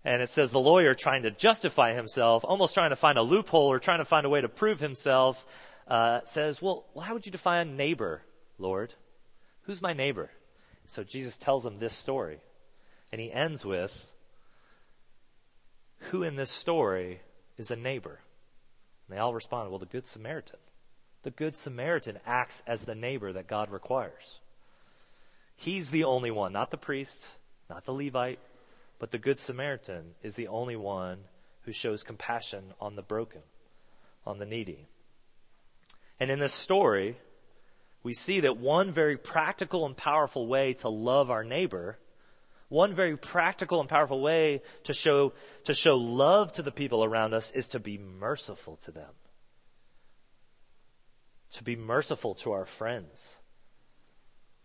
And 0.07 0.23
it 0.23 0.29
says 0.29 0.53
the 0.53 0.61
lawyer 0.61 0.95
trying 0.95 1.25
to 1.25 1.33
justify 1.33 1.93
himself, 1.93 2.45
almost 2.45 2.75
trying 2.75 2.91
to 2.91 2.97
find 2.97 3.19
a 3.19 3.23
loophole 3.23 3.73
or 3.73 3.81
trying 3.81 3.99
to 3.99 4.05
find 4.05 4.25
a 4.25 4.29
way 4.29 4.41
to 4.41 4.49
prove 4.49 4.79
himself, 4.79 5.45
uh, 5.89 6.21
says, 6.27 6.63
well, 6.63 6.87
how 7.03 7.15
would 7.15 7.27
you 7.27 7.33
define 7.33 7.67
a 7.67 7.71
neighbor, 7.73 8.23
Lord? 8.57 8.95
Who's 9.63 9.83
my 9.83 9.95
neighbor? 9.95 10.31
So 10.87 11.03
Jesus 11.03 11.39
tells 11.39 11.67
him 11.67 11.77
this 11.77 11.93
story. 11.93 12.39
And 13.11 13.21
he 13.21 13.33
ends 13.33 13.67
with, 13.67 13.93
who 16.11 16.23
in 16.23 16.37
this 16.37 16.53
story 16.53 17.21
is 17.59 17.73
a 17.73 17.77
neighbor? 17.77 18.21
And 19.09 19.17
they 19.17 19.21
all 19.21 19.35
respond, 19.35 19.71
well, 19.71 19.81
the 19.81 19.87
Good 19.87 20.07
Samaritan. 20.07 20.61
The 21.25 21.33
Good 21.33 21.57
Samaritan 21.57 22.21
acts 22.25 22.63
as 22.65 22.83
the 22.83 22.95
neighbor 22.95 23.33
that 23.33 23.49
God 23.49 23.73
requires. 23.73 24.39
He's 25.57 25.91
the 25.91 26.05
only 26.05 26.31
one, 26.31 26.53
not 26.53 26.71
the 26.71 26.77
priest, 26.77 27.29
not 27.69 27.85
the 27.85 27.93
Levite, 27.93 28.39
but 28.99 29.11
the 29.11 29.19
Good 29.19 29.39
Samaritan 29.39 30.15
is 30.23 30.35
the 30.35 30.49
only 30.49 30.77
one 30.77 31.19
who 31.63 31.73
shows 31.73 32.05
compassion 32.05 32.73
on 32.81 32.97
the 32.97 33.03
broken, 33.03 33.43
on 34.25 34.39
the 34.39 34.47
needy. 34.47 34.87
And 36.19 36.31
in 36.31 36.39
this 36.39 36.55
story, 36.55 37.17
we 38.03 38.15
see 38.15 38.41
that 38.41 38.57
one 38.57 38.93
very 38.93 39.17
practical 39.17 39.85
and 39.85 39.97
powerful 39.97 40.47
way 40.47 40.75
to 40.75 40.89
love 40.89 41.31
our 41.31 41.45
neighbor, 41.45 41.99
one 42.69 42.95
very 42.95 43.17
practical 43.17 43.81
and 43.81 43.89
powerful 43.89 44.21
way 44.21 44.63
to 44.85 44.95
show, 44.95 45.33
to 45.65 45.75
show 45.75 45.97
love 45.97 46.53
to 46.53 46.63
the 46.63 46.73
people 46.73 47.05
around 47.05 47.35
us 47.35 47.51
is 47.51 47.69
to 47.69 47.81
be 47.81 47.99
merciful 47.99 48.77
to 48.83 48.93
them. 48.93 49.13
To 51.53 51.65
be 51.65 51.77
merciful 51.77 52.35
to 52.37 52.53
our 52.53 52.67
friends, 52.67 53.39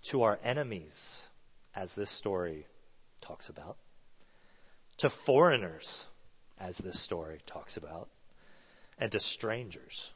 to 0.03 0.23
our 0.23 0.39
enemies, 0.43 1.27
as 1.75 1.93
this 1.93 2.09
story 2.09 2.65
talks 3.21 3.49
about, 3.49 3.77
to 5.01 5.09
foreigners, 5.09 6.07
as 6.59 6.77
this 6.77 6.99
story 6.99 7.39
talks 7.47 7.75
about, 7.75 8.07
and 8.99 9.11
to 9.11 9.19
strangers. 9.19 10.11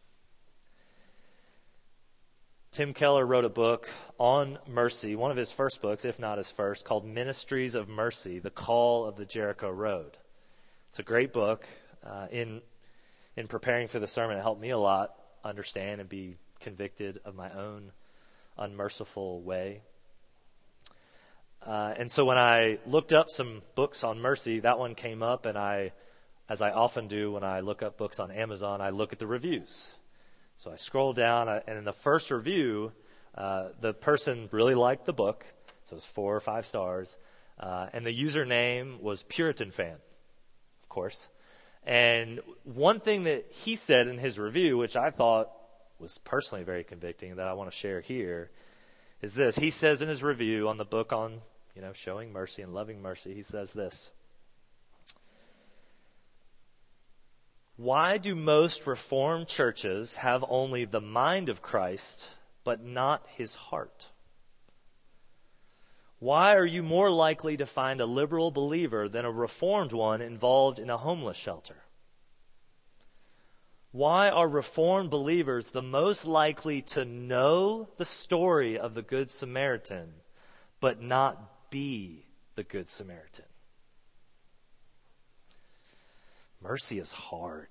Tim 2.71 2.93
Keller 2.93 3.25
wrote 3.25 3.45
a 3.45 3.49
book 3.49 3.89
on 4.19 4.59
mercy, 4.67 5.15
one 5.15 5.31
of 5.31 5.37
his 5.37 5.51
first 5.51 5.81
books, 5.81 6.05
if 6.05 6.19
not 6.19 6.37
his 6.37 6.51
first, 6.51 6.85
called 6.85 7.03
Ministries 7.03 7.73
of 7.73 7.89
Mercy 7.89 8.37
The 8.37 8.51
Call 8.51 9.05
of 9.05 9.15
the 9.15 9.25
Jericho 9.25 9.71
Road. 9.71 10.15
It's 10.91 10.99
a 10.99 11.03
great 11.03 11.33
book. 11.33 11.65
Uh, 12.05 12.27
in, 12.29 12.61
in 13.35 13.47
preparing 13.47 13.87
for 13.87 13.97
the 13.97 14.07
sermon, 14.07 14.37
it 14.37 14.41
helped 14.43 14.61
me 14.61 14.69
a 14.69 14.77
lot 14.77 15.15
understand 15.43 15.99
and 15.99 16.07
be 16.07 16.37
convicted 16.59 17.21
of 17.25 17.33
my 17.33 17.51
own 17.51 17.91
unmerciful 18.55 19.41
way. 19.41 19.81
Uh, 21.65 21.93
and 21.97 22.11
so 22.11 22.25
when 22.25 22.37
I 22.37 22.77
looked 22.85 23.11
up 23.11 23.29
some 23.31 23.63
books 23.73 24.03
on 24.03 24.19
mercy, 24.19 24.59
that 24.59 24.77
one 24.77 24.93
came 24.93 25.23
up, 25.23 25.47
and 25.47 25.57
I, 25.57 25.93
as 26.47 26.61
I 26.61 26.71
often 26.71 27.07
do 27.07 27.31
when 27.31 27.43
I 27.43 27.61
look 27.61 27.81
up 27.81 27.97
books 27.97 28.19
on 28.19 28.29
Amazon, 28.29 28.81
I 28.81 28.91
look 28.91 29.13
at 29.13 29.19
the 29.19 29.25
reviews. 29.25 29.91
So 30.57 30.71
I 30.71 30.75
scrolled 30.75 31.15
down, 31.15 31.49
and 31.49 31.77
in 31.77 31.83
the 31.83 31.93
first 31.93 32.29
review, 32.29 32.91
uh, 33.33 33.69
the 33.79 33.93
person 33.93 34.47
really 34.51 34.75
liked 34.75 35.05
the 35.05 35.13
book, 35.13 35.45
so 35.85 35.93
it 35.93 35.95
was 35.95 36.05
four 36.05 36.35
or 36.35 36.39
five 36.39 36.65
stars, 36.67 37.17
uh, 37.59 37.87
and 37.93 38.05
the 38.05 38.15
username 38.15 39.01
was 39.01 39.23
Puritan 39.23 39.71
fan, 39.71 39.95
of 40.83 40.89
course. 40.89 41.29
And 41.83 42.41
one 42.63 42.99
thing 42.99 43.23
that 43.25 43.45
he 43.51 43.75
said 43.75 44.07
in 44.07 44.17
his 44.17 44.37
review, 44.37 44.77
which 44.77 44.95
I 44.95 45.09
thought 45.09 45.51
was 45.99 46.17
personally 46.19 46.63
very 46.63 46.83
convicting, 46.83 47.35
that 47.37 47.47
I 47.47 47.53
want 47.53 47.71
to 47.71 47.75
share 47.75 48.01
here, 48.01 48.49
is 49.21 49.33
this. 49.33 49.55
He 49.55 49.71
says 49.71 50.01
in 50.01 50.09
his 50.09 50.23
review 50.23 50.69
on 50.69 50.77
the 50.77 50.85
book 50.85 51.11
on, 51.11 51.41
you 51.75 51.81
know, 51.81 51.93
showing 51.93 52.31
mercy 52.31 52.61
and 52.61 52.71
loving 52.71 53.01
mercy, 53.01 53.33
he 53.33 53.41
says 53.41 53.73
this. 53.73 54.11
Why 57.75 58.17
do 58.17 58.33
most 58.35 58.87
Reformed 58.87 59.49
churches 59.49 60.15
have 60.15 60.45
only 60.47 60.85
the 60.85 61.01
mind 61.01 61.49
of 61.49 61.61
Christ, 61.61 62.29
but 62.63 62.81
not 62.81 63.27
his 63.35 63.53
heart? 63.53 64.09
Why 66.19 66.55
are 66.55 66.65
you 66.65 66.81
more 66.81 67.11
likely 67.11 67.57
to 67.57 67.65
find 67.65 67.99
a 67.99 68.05
liberal 68.05 68.49
believer 68.51 69.09
than 69.09 69.25
a 69.25 69.31
Reformed 69.31 69.91
one 69.91 70.21
involved 70.21 70.79
in 70.79 70.89
a 70.89 70.97
homeless 70.97 71.35
shelter? 71.35 71.75
Why 73.91 74.29
are 74.29 74.47
Reformed 74.47 75.09
believers 75.09 75.67
the 75.67 75.81
most 75.81 76.25
likely 76.25 76.83
to 76.83 77.03
know 77.03 77.89
the 77.97 78.05
story 78.05 78.79
of 78.79 78.93
the 78.93 79.01
Good 79.01 79.29
Samaritan, 79.29 80.13
but 80.79 81.01
not 81.01 81.54
be 81.69 82.25
the 82.55 82.63
Good 82.63 82.89
Samaritan? 82.89 83.45
Mercy 86.61 86.99
is 86.99 87.11
hard. 87.11 87.67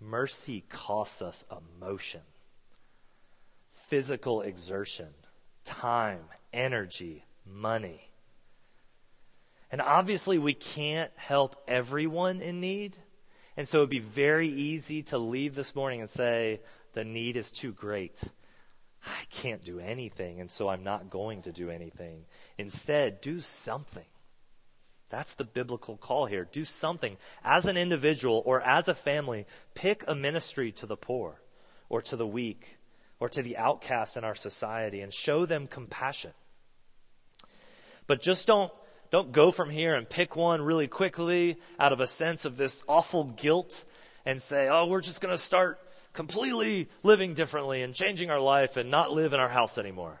Mercy 0.00 0.64
costs 0.68 1.20
us 1.20 1.44
emotion, 1.50 2.22
physical 3.88 4.40
exertion, 4.40 5.08
time, 5.64 6.22
energy, 6.52 7.24
money. 7.44 8.00
And 9.70 9.80
obviously, 9.82 10.38
we 10.38 10.54
can't 10.54 11.10
help 11.16 11.56
everyone 11.68 12.40
in 12.40 12.60
need. 12.60 12.96
And 13.56 13.68
so 13.68 13.78
it 13.78 13.80
would 13.82 13.90
be 13.90 13.98
very 13.98 14.48
easy 14.48 15.02
to 15.04 15.18
leave 15.18 15.54
this 15.54 15.74
morning 15.74 16.00
and 16.00 16.08
say, 16.08 16.60
the 16.94 17.04
need 17.04 17.36
is 17.36 17.52
too 17.52 17.72
great. 17.72 18.22
I 19.04 19.24
can't 19.30 19.64
do 19.64 19.80
anything, 19.80 20.40
and 20.40 20.50
so 20.50 20.68
I'm 20.68 20.84
not 20.84 21.10
going 21.10 21.42
to 21.42 21.52
do 21.52 21.70
anything. 21.70 22.24
Instead, 22.58 23.20
do 23.20 23.40
something. 23.40 24.04
That's 25.10 25.34
the 25.34 25.44
biblical 25.44 25.96
call 25.96 26.26
here. 26.26 26.48
Do 26.50 26.64
something 26.64 27.16
as 27.44 27.66
an 27.66 27.76
individual 27.76 28.42
or 28.46 28.60
as 28.60 28.88
a 28.88 28.94
family. 28.94 29.46
Pick 29.74 30.04
a 30.06 30.14
ministry 30.14 30.72
to 30.72 30.86
the 30.86 30.96
poor 30.96 31.40
or 31.88 32.02
to 32.02 32.16
the 32.16 32.26
weak 32.26 32.78
or 33.18 33.28
to 33.28 33.42
the 33.42 33.56
outcasts 33.56 34.16
in 34.16 34.24
our 34.24 34.36
society 34.36 35.00
and 35.00 35.12
show 35.12 35.46
them 35.46 35.66
compassion. 35.66 36.32
But 38.06 38.22
just 38.22 38.46
don't, 38.46 38.72
don't 39.10 39.32
go 39.32 39.50
from 39.50 39.68
here 39.68 39.94
and 39.94 40.08
pick 40.08 40.36
one 40.36 40.62
really 40.62 40.88
quickly 40.88 41.58
out 41.78 41.92
of 41.92 42.00
a 42.00 42.06
sense 42.06 42.44
of 42.44 42.56
this 42.56 42.84
awful 42.88 43.24
guilt 43.24 43.84
and 44.24 44.40
say, 44.40 44.68
oh, 44.68 44.86
we're 44.86 45.00
just 45.00 45.20
going 45.20 45.34
to 45.34 45.38
start 45.38 45.80
completely 46.12 46.88
living 47.02 47.34
differently 47.34 47.82
and 47.82 47.94
changing 47.94 48.30
our 48.30 48.40
life 48.40 48.76
and 48.76 48.90
not 48.90 49.12
live 49.12 49.32
in 49.32 49.40
our 49.40 49.48
house 49.48 49.78
anymore. 49.78 50.20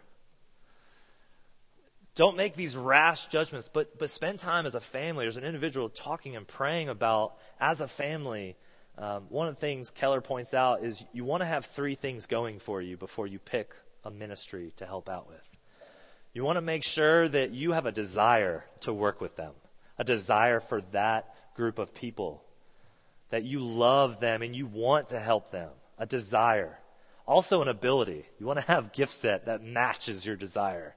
Don't 2.14 2.36
make 2.36 2.54
these 2.54 2.76
rash 2.76 3.28
judgments, 3.28 3.70
but, 3.72 3.98
but 3.98 4.10
spend 4.10 4.40
time 4.40 4.66
as 4.66 4.74
a 4.74 4.80
family, 4.80 5.26
as 5.26 5.36
an 5.36 5.44
individual, 5.44 5.88
talking 5.88 6.36
and 6.36 6.46
praying 6.46 6.88
about, 6.88 7.36
as 7.60 7.80
a 7.80 7.88
family. 7.88 8.56
Um, 8.98 9.26
one 9.28 9.48
of 9.48 9.54
the 9.54 9.60
things 9.60 9.90
Keller 9.90 10.20
points 10.20 10.52
out 10.52 10.82
is 10.82 11.04
you 11.12 11.24
want 11.24 11.42
to 11.42 11.46
have 11.46 11.66
three 11.66 11.94
things 11.94 12.26
going 12.26 12.58
for 12.58 12.82
you 12.82 12.96
before 12.96 13.26
you 13.26 13.38
pick 13.38 13.74
a 14.04 14.10
ministry 14.10 14.72
to 14.76 14.86
help 14.86 15.08
out 15.08 15.28
with. 15.28 15.48
You 16.32 16.44
want 16.44 16.56
to 16.56 16.62
make 16.62 16.84
sure 16.84 17.28
that 17.28 17.50
you 17.52 17.72
have 17.72 17.86
a 17.86 17.92
desire 17.92 18.64
to 18.80 18.92
work 18.92 19.20
with 19.20 19.36
them, 19.36 19.52
a 19.98 20.04
desire 20.04 20.60
for 20.60 20.80
that 20.92 21.34
group 21.54 21.78
of 21.78 21.94
people, 21.94 22.42
that 23.30 23.44
you 23.44 23.60
love 23.64 24.20
them 24.20 24.42
and 24.42 24.54
you 24.54 24.66
want 24.66 25.08
to 25.08 25.18
help 25.18 25.50
them, 25.50 25.70
a 25.98 26.06
desire. 26.06 26.78
Also, 27.26 27.62
an 27.62 27.68
ability. 27.68 28.26
You 28.38 28.46
want 28.46 28.58
to 28.58 28.66
have 28.66 28.92
gift 28.92 29.12
set 29.12 29.46
that 29.46 29.62
matches 29.62 30.26
your 30.26 30.36
desire. 30.36 30.94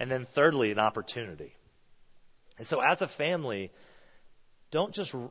And 0.00 0.10
then 0.10 0.24
thirdly, 0.24 0.70
an 0.72 0.78
opportunity. 0.78 1.54
And 2.56 2.66
so 2.66 2.80
as 2.80 3.02
a 3.02 3.08
family, 3.08 3.70
don't 4.70 4.94
just 4.94 5.14
r- 5.14 5.30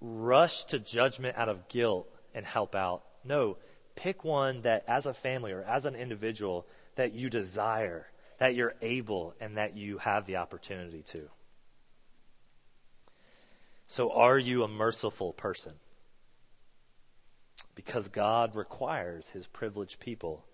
rush 0.00 0.64
to 0.64 0.78
judgment 0.78 1.36
out 1.36 1.48
of 1.48 1.68
guilt 1.68 2.08
and 2.34 2.44
help 2.44 2.74
out. 2.74 3.02
No, 3.24 3.56
pick 3.94 4.24
one 4.24 4.62
that 4.62 4.84
as 4.86 5.06
a 5.06 5.14
family 5.14 5.52
or 5.52 5.62
as 5.62 5.86
an 5.86 5.94
individual 5.94 6.66
that 6.94 7.12
you 7.12 7.30
desire, 7.30 8.06
that 8.38 8.54
you're 8.54 8.74
able, 8.80 9.34
and 9.40 9.56
that 9.56 9.76
you 9.76 9.98
have 9.98 10.26
the 10.26 10.36
opportunity 10.36 11.02
to. 11.02 11.28
So 13.88 14.12
are 14.12 14.38
you 14.38 14.64
a 14.64 14.68
merciful 14.68 15.32
person? 15.32 15.72
Because 17.74 18.08
God 18.08 18.54
requires 18.54 19.28
his 19.30 19.46
privileged 19.46 19.98
people 19.98 20.44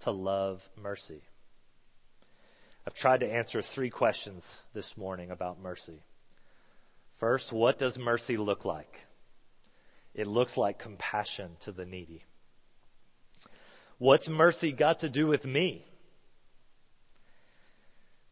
to 0.00 0.10
love 0.10 0.66
mercy. 0.74 1.22
I've 2.86 2.94
tried 2.94 3.20
to 3.20 3.30
answer 3.30 3.60
three 3.60 3.90
questions 3.90 4.62
this 4.72 4.96
morning 4.96 5.30
about 5.30 5.60
mercy. 5.60 6.00
First, 7.16 7.52
what 7.52 7.78
does 7.78 7.98
mercy 7.98 8.38
look 8.38 8.64
like? 8.64 9.04
It 10.14 10.26
looks 10.26 10.56
like 10.56 10.78
compassion 10.78 11.50
to 11.60 11.72
the 11.72 11.84
needy. 11.84 12.24
What's 13.98 14.30
mercy 14.30 14.72
got 14.72 15.00
to 15.00 15.10
do 15.10 15.26
with 15.26 15.44
me? 15.44 15.84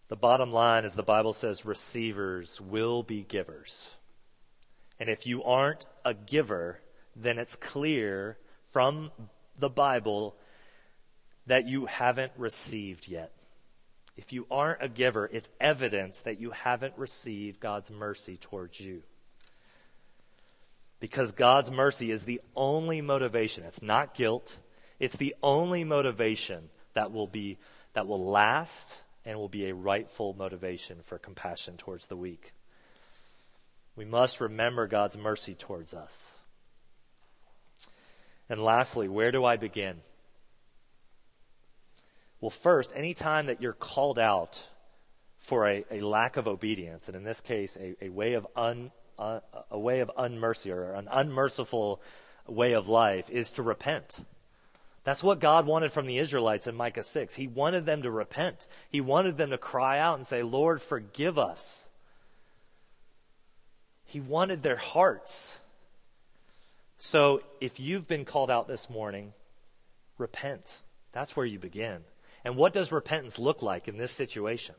The 0.08 0.16
bottom 0.16 0.50
line 0.50 0.86
is 0.86 0.94
the 0.94 1.02
Bible 1.02 1.34
says 1.34 1.66
receivers 1.66 2.58
will 2.58 3.02
be 3.02 3.22
givers. 3.22 3.94
And 4.98 5.08
if 5.08 5.26
you 5.26 5.44
aren't 5.44 5.84
a 6.04 6.14
giver, 6.14 6.80
then 7.14 7.38
it's 7.38 7.56
clear 7.56 8.38
from 8.70 9.10
the 9.58 9.68
Bible 9.68 10.36
that 11.46 11.66
you 11.66 11.86
haven't 11.86 12.32
received 12.36 13.08
yet. 13.08 13.32
If 14.16 14.32
you 14.32 14.46
aren't 14.50 14.82
a 14.82 14.88
giver, 14.88 15.28
it's 15.30 15.48
evidence 15.60 16.18
that 16.20 16.40
you 16.40 16.50
haven't 16.50 16.94
received 16.96 17.60
God's 17.60 17.90
mercy 17.90 18.38
towards 18.38 18.80
you. 18.80 19.02
Because 20.98 21.32
God's 21.32 21.70
mercy 21.70 22.10
is 22.10 22.22
the 22.22 22.40
only 22.54 23.02
motivation. 23.02 23.64
It's 23.64 23.82
not 23.82 24.14
guilt. 24.14 24.58
It's 24.98 25.16
the 25.16 25.34
only 25.42 25.84
motivation 25.84 26.70
that 26.94 27.12
will 27.12 27.26
be, 27.26 27.58
that 27.92 28.06
will 28.06 28.30
last 28.30 29.02
and 29.26 29.38
will 29.38 29.50
be 29.50 29.68
a 29.68 29.74
rightful 29.74 30.32
motivation 30.32 31.02
for 31.02 31.18
compassion 31.18 31.76
towards 31.76 32.06
the 32.06 32.16
weak. 32.16 32.52
We 33.96 34.04
must 34.04 34.40
remember 34.40 34.86
God's 34.86 35.16
mercy 35.16 35.54
towards 35.54 35.94
us. 35.94 36.34
And 38.48 38.60
lastly, 38.60 39.08
where 39.08 39.32
do 39.32 39.44
I 39.44 39.56
begin? 39.56 40.00
Well, 42.40 42.50
first, 42.50 42.92
any 42.94 43.14
time 43.14 43.46
that 43.46 43.62
you're 43.62 43.72
called 43.72 44.18
out 44.18 44.62
for 45.38 45.66
a, 45.66 45.84
a 45.90 46.00
lack 46.02 46.36
of 46.36 46.46
obedience, 46.46 47.08
and 47.08 47.16
in 47.16 47.24
this 47.24 47.40
case, 47.40 47.76
a, 47.76 47.96
a 48.04 48.08
way 48.10 48.34
of 48.34 48.46
un, 48.54 48.90
uh, 49.18 49.40
a 49.70 49.78
way 49.78 50.00
of 50.00 50.10
unmercy 50.16 50.70
or 50.70 50.92
an 50.92 51.08
unmerciful 51.10 52.02
way 52.46 52.74
of 52.74 52.88
life 52.88 53.30
is 53.30 53.52
to 53.52 53.62
repent. 53.62 54.16
That's 55.04 55.24
what 55.24 55.40
God 55.40 55.66
wanted 55.66 55.92
from 55.92 56.06
the 56.06 56.18
Israelites 56.18 56.66
in 56.66 56.74
Micah 56.74 57.02
6. 57.02 57.34
He 57.34 57.46
wanted 57.46 57.86
them 57.86 58.02
to 58.02 58.10
repent. 58.10 58.66
He 58.90 59.00
wanted 59.00 59.36
them 59.36 59.50
to 59.50 59.58
cry 59.58 59.98
out 59.98 60.18
and 60.18 60.26
say, 60.26 60.42
Lord, 60.42 60.82
forgive 60.82 61.38
us. 61.38 61.88
He 64.16 64.20
wanted 64.20 64.62
their 64.62 64.76
hearts. 64.76 65.60
So 66.96 67.42
if 67.60 67.80
you've 67.80 68.08
been 68.08 68.24
called 68.24 68.50
out 68.50 68.66
this 68.66 68.88
morning, 68.88 69.34
repent. 70.16 70.82
That's 71.12 71.36
where 71.36 71.44
you 71.44 71.58
begin. 71.58 72.02
And 72.42 72.56
what 72.56 72.72
does 72.72 72.92
repentance 72.92 73.38
look 73.38 73.60
like 73.60 73.88
in 73.88 73.98
this 73.98 74.12
situation? 74.12 74.74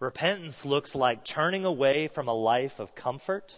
Repentance 0.00 0.64
looks 0.64 0.96
like 0.96 1.24
turning 1.24 1.66
away 1.66 2.08
from 2.08 2.26
a 2.26 2.34
life 2.34 2.80
of 2.80 2.96
comfort 2.96 3.54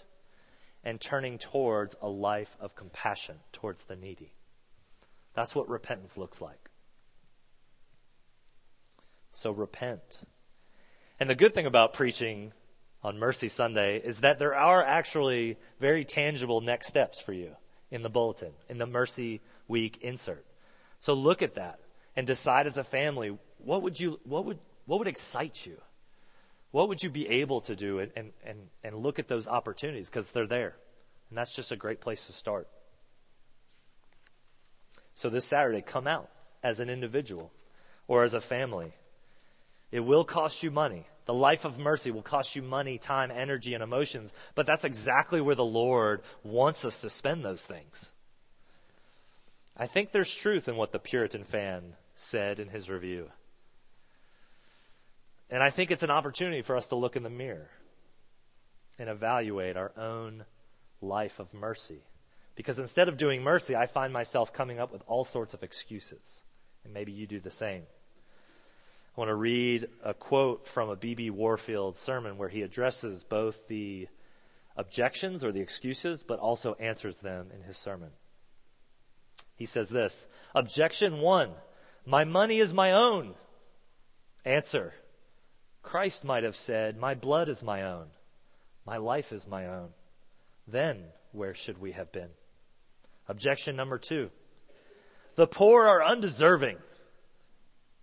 and 0.84 1.00
turning 1.00 1.38
towards 1.38 1.96
a 2.02 2.08
life 2.10 2.54
of 2.60 2.74
compassion 2.74 3.36
towards 3.52 3.82
the 3.84 3.96
needy. 3.96 4.34
That's 5.32 5.54
what 5.54 5.70
repentance 5.70 6.18
looks 6.18 6.42
like. 6.42 6.68
So 9.30 9.50
repent. 9.50 10.22
And 11.18 11.30
the 11.30 11.34
good 11.34 11.54
thing 11.54 11.64
about 11.64 11.94
preaching 11.94 12.52
on 13.02 13.18
Mercy 13.18 13.48
Sunday 13.48 13.98
is 13.98 14.18
that 14.18 14.38
there 14.38 14.54
are 14.54 14.82
actually 14.82 15.56
very 15.78 16.04
tangible 16.04 16.60
next 16.60 16.88
steps 16.88 17.20
for 17.20 17.32
you 17.32 17.54
in 17.90 18.02
the 18.02 18.10
bulletin, 18.10 18.52
in 18.68 18.78
the 18.78 18.86
Mercy 18.86 19.40
Week 19.68 19.98
insert. 20.02 20.44
So 21.00 21.14
look 21.14 21.42
at 21.42 21.54
that 21.54 21.80
and 22.16 22.26
decide 22.26 22.66
as 22.66 22.76
a 22.76 22.84
family 22.84 23.38
what 23.58 23.82
would 23.82 23.98
you 23.98 24.20
what 24.24 24.44
would 24.44 24.58
what 24.86 24.98
would 24.98 25.08
excite 25.08 25.64
you? 25.64 25.76
What 26.70 26.88
would 26.88 27.02
you 27.02 27.10
be 27.10 27.28
able 27.28 27.62
to 27.62 27.76
do 27.76 27.98
and 27.98 28.32
and 28.44 28.68
and 28.84 28.96
look 28.96 29.18
at 29.18 29.28
those 29.28 29.48
opportunities 29.48 30.08
because 30.08 30.32
they're 30.32 30.46
there. 30.46 30.74
And 31.28 31.38
that's 31.38 31.54
just 31.54 31.72
a 31.72 31.76
great 31.76 32.00
place 32.00 32.26
to 32.26 32.32
start. 32.32 32.68
So 35.14 35.28
this 35.28 35.44
Saturday, 35.44 35.82
come 35.82 36.06
out 36.06 36.30
as 36.62 36.80
an 36.80 36.90
individual 36.90 37.52
or 38.08 38.24
as 38.24 38.34
a 38.34 38.40
family. 38.40 38.92
It 39.92 40.00
will 40.00 40.24
cost 40.24 40.62
you 40.62 40.70
money. 40.70 41.06
The 41.30 41.34
life 41.34 41.64
of 41.64 41.78
mercy 41.78 42.10
will 42.10 42.22
cost 42.22 42.56
you 42.56 42.62
money, 42.62 42.98
time, 42.98 43.30
energy, 43.30 43.74
and 43.74 43.84
emotions, 43.84 44.34
but 44.56 44.66
that's 44.66 44.82
exactly 44.82 45.40
where 45.40 45.54
the 45.54 45.64
Lord 45.64 46.22
wants 46.42 46.84
us 46.84 47.02
to 47.02 47.08
spend 47.08 47.44
those 47.44 47.64
things. 47.64 48.10
I 49.76 49.86
think 49.86 50.10
there's 50.10 50.34
truth 50.34 50.66
in 50.66 50.74
what 50.74 50.90
the 50.90 50.98
Puritan 50.98 51.44
fan 51.44 51.94
said 52.16 52.58
in 52.58 52.66
his 52.66 52.90
review. 52.90 53.30
And 55.50 55.62
I 55.62 55.70
think 55.70 55.92
it's 55.92 56.02
an 56.02 56.10
opportunity 56.10 56.62
for 56.62 56.74
us 56.76 56.88
to 56.88 56.96
look 56.96 57.14
in 57.14 57.22
the 57.22 57.30
mirror 57.30 57.70
and 58.98 59.08
evaluate 59.08 59.76
our 59.76 59.92
own 59.96 60.44
life 61.00 61.38
of 61.38 61.54
mercy. 61.54 62.02
Because 62.56 62.80
instead 62.80 63.08
of 63.08 63.18
doing 63.18 63.44
mercy, 63.44 63.76
I 63.76 63.86
find 63.86 64.12
myself 64.12 64.52
coming 64.52 64.80
up 64.80 64.90
with 64.90 65.04
all 65.06 65.24
sorts 65.24 65.54
of 65.54 65.62
excuses. 65.62 66.42
And 66.82 66.92
maybe 66.92 67.12
you 67.12 67.28
do 67.28 67.38
the 67.38 67.52
same. 67.52 67.84
Want 69.20 69.28
to 69.28 69.34
read 69.34 69.86
a 70.02 70.14
quote 70.14 70.66
from 70.66 70.88
a 70.88 70.96
B.B. 70.96 71.28
Warfield 71.28 71.98
sermon 71.98 72.38
where 72.38 72.48
he 72.48 72.62
addresses 72.62 73.22
both 73.22 73.68
the 73.68 74.08
objections 74.78 75.44
or 75.44 75.52
the 75.52 75.60
excuses, 75.60 76.22
but 76.22 76.38
also 76.38 76.72
answers 76.72 77.18
them 77.18 77.50
in 77.54 77.62
his 77.62 77.76
sermon. 77.76 78.08
He 79.56 79.66
says 79.66 79.90
this 79.90 80.26
Objection 80.54 81.20
one 81.20 81.52
My 82.06 82.24
money 82.24 82.60
is 82.60 82.72
my 82.72 82.92
own. 82.92 83.34
Answer 84.46 84.94
Christ 85.82 86.24
might 86.24 86.44
have 86.44 86.56
said, 86.56 86.96
My 86.96 87.14
blood 87.14 87.50
is 87.50 87.62
my 87.62 87.82
own. 87.82 88.06
My 88.86 88.96
life 88.96 89.32
is 89.32 89.46
my 89.46 89.66
own. 89.66 89.90
Then 90.66 91.04
where 91.32 91.52
should 91.52 91.76
we 91.76 91.92
have 91.92 92.10
been? 92.10 92.30
Objection 93.28 93.76
number 93.76 93.98
two. 93.98 94.30
The 95.34 95.46
poor 95.46 95.86
are 95.86 96.02
undeserving. 96.02 96.78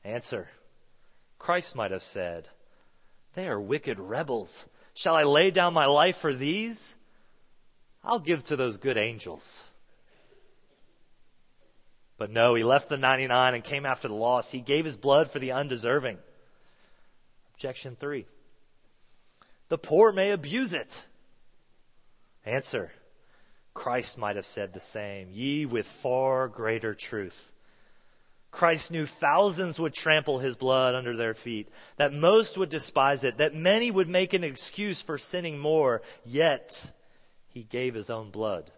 Answer. 0.03 0.47
Christ 1.39 1.75
might 1.75 1.91
have 1.91 2.03
said, 2.03 2.49
They 3.33 3.47
are 3.47 3.59
wicked 3.59 3.99
rebels. 3.99 4.67
Shall 4.93 5.15
I 5.15 5.23
lay 5.23 5.51
down 5.51 5.73
my 5.73 5.85
life 5.85 6.17
for 6.17 6.33
these? 6.33 6.95
I'll 8.03 8.19
give 8.19 8.43
to 8.45 8.55
those 8.55 8.77
good 8.77 8.97
angels. 8.97 9.63
But 12.17 12.31
no, 12.31 12.55
he 12.55 12.63
left 12.63 12.89
the 12.89 12.97
99 12.97 13.53
and 13.53 13.63
came 13.63 13.85
after 13.85 14.07
the 14.07 14.15
lost. 14.15 14.51
He 14.51 14.59
gave 14.59 14.85
his 14.85 14.97
blood 14.97 15.29
for 15.29 15.39
the 15.39 15.51
undeserving. 15.51 16.17
Objection 17.53 17.95
three. 17.95 18.25
The 19.69 19.77
poor 19.77 20.11
may 20.11 20.31
abuse 20.31 20.73
it. 20.73 21.05
Answer. 22.45 22.91
Christ 23.73 24.17
might 24.17 24.37
have 24.37 24.45
said 24.45 24.73
the 24.73 24.79
same, 24.79 25.29
ye 25.31 25.67
with 25.67 25.85
far 25.85 26.47
greater 26.47 26.95
truth. 26.95 27.51
Christ 28.57 28.89
knew 28.89 29.05
thousands 29.05 29.79
would 29.79 29.93
trample 29.93 30.39
his 30.39 30.55
blood 30.55 30.95
under 30.95 31.15
their 31.15 31.35
feet, 31.35 31.69
that 31.97 32.11
most 32.11 32.57
would 32.57 32.69
despise 32.69 33.23
it, 33.23 33.37
that 33.37 33.53
many 33.53 33.91
would 33.91 34.09
make 34.09 34.33
an 34.33 34.43
excuse 34.43 34.99
for 34.99 35.19
sinning 35.19 35.59
more, 35.59 36.01
yet 36.25 36.91
he 37.49 37.61
gave 37.61 37.93
his 37.93 38.09
own 38.09 38.31
blood. 38.31 38.71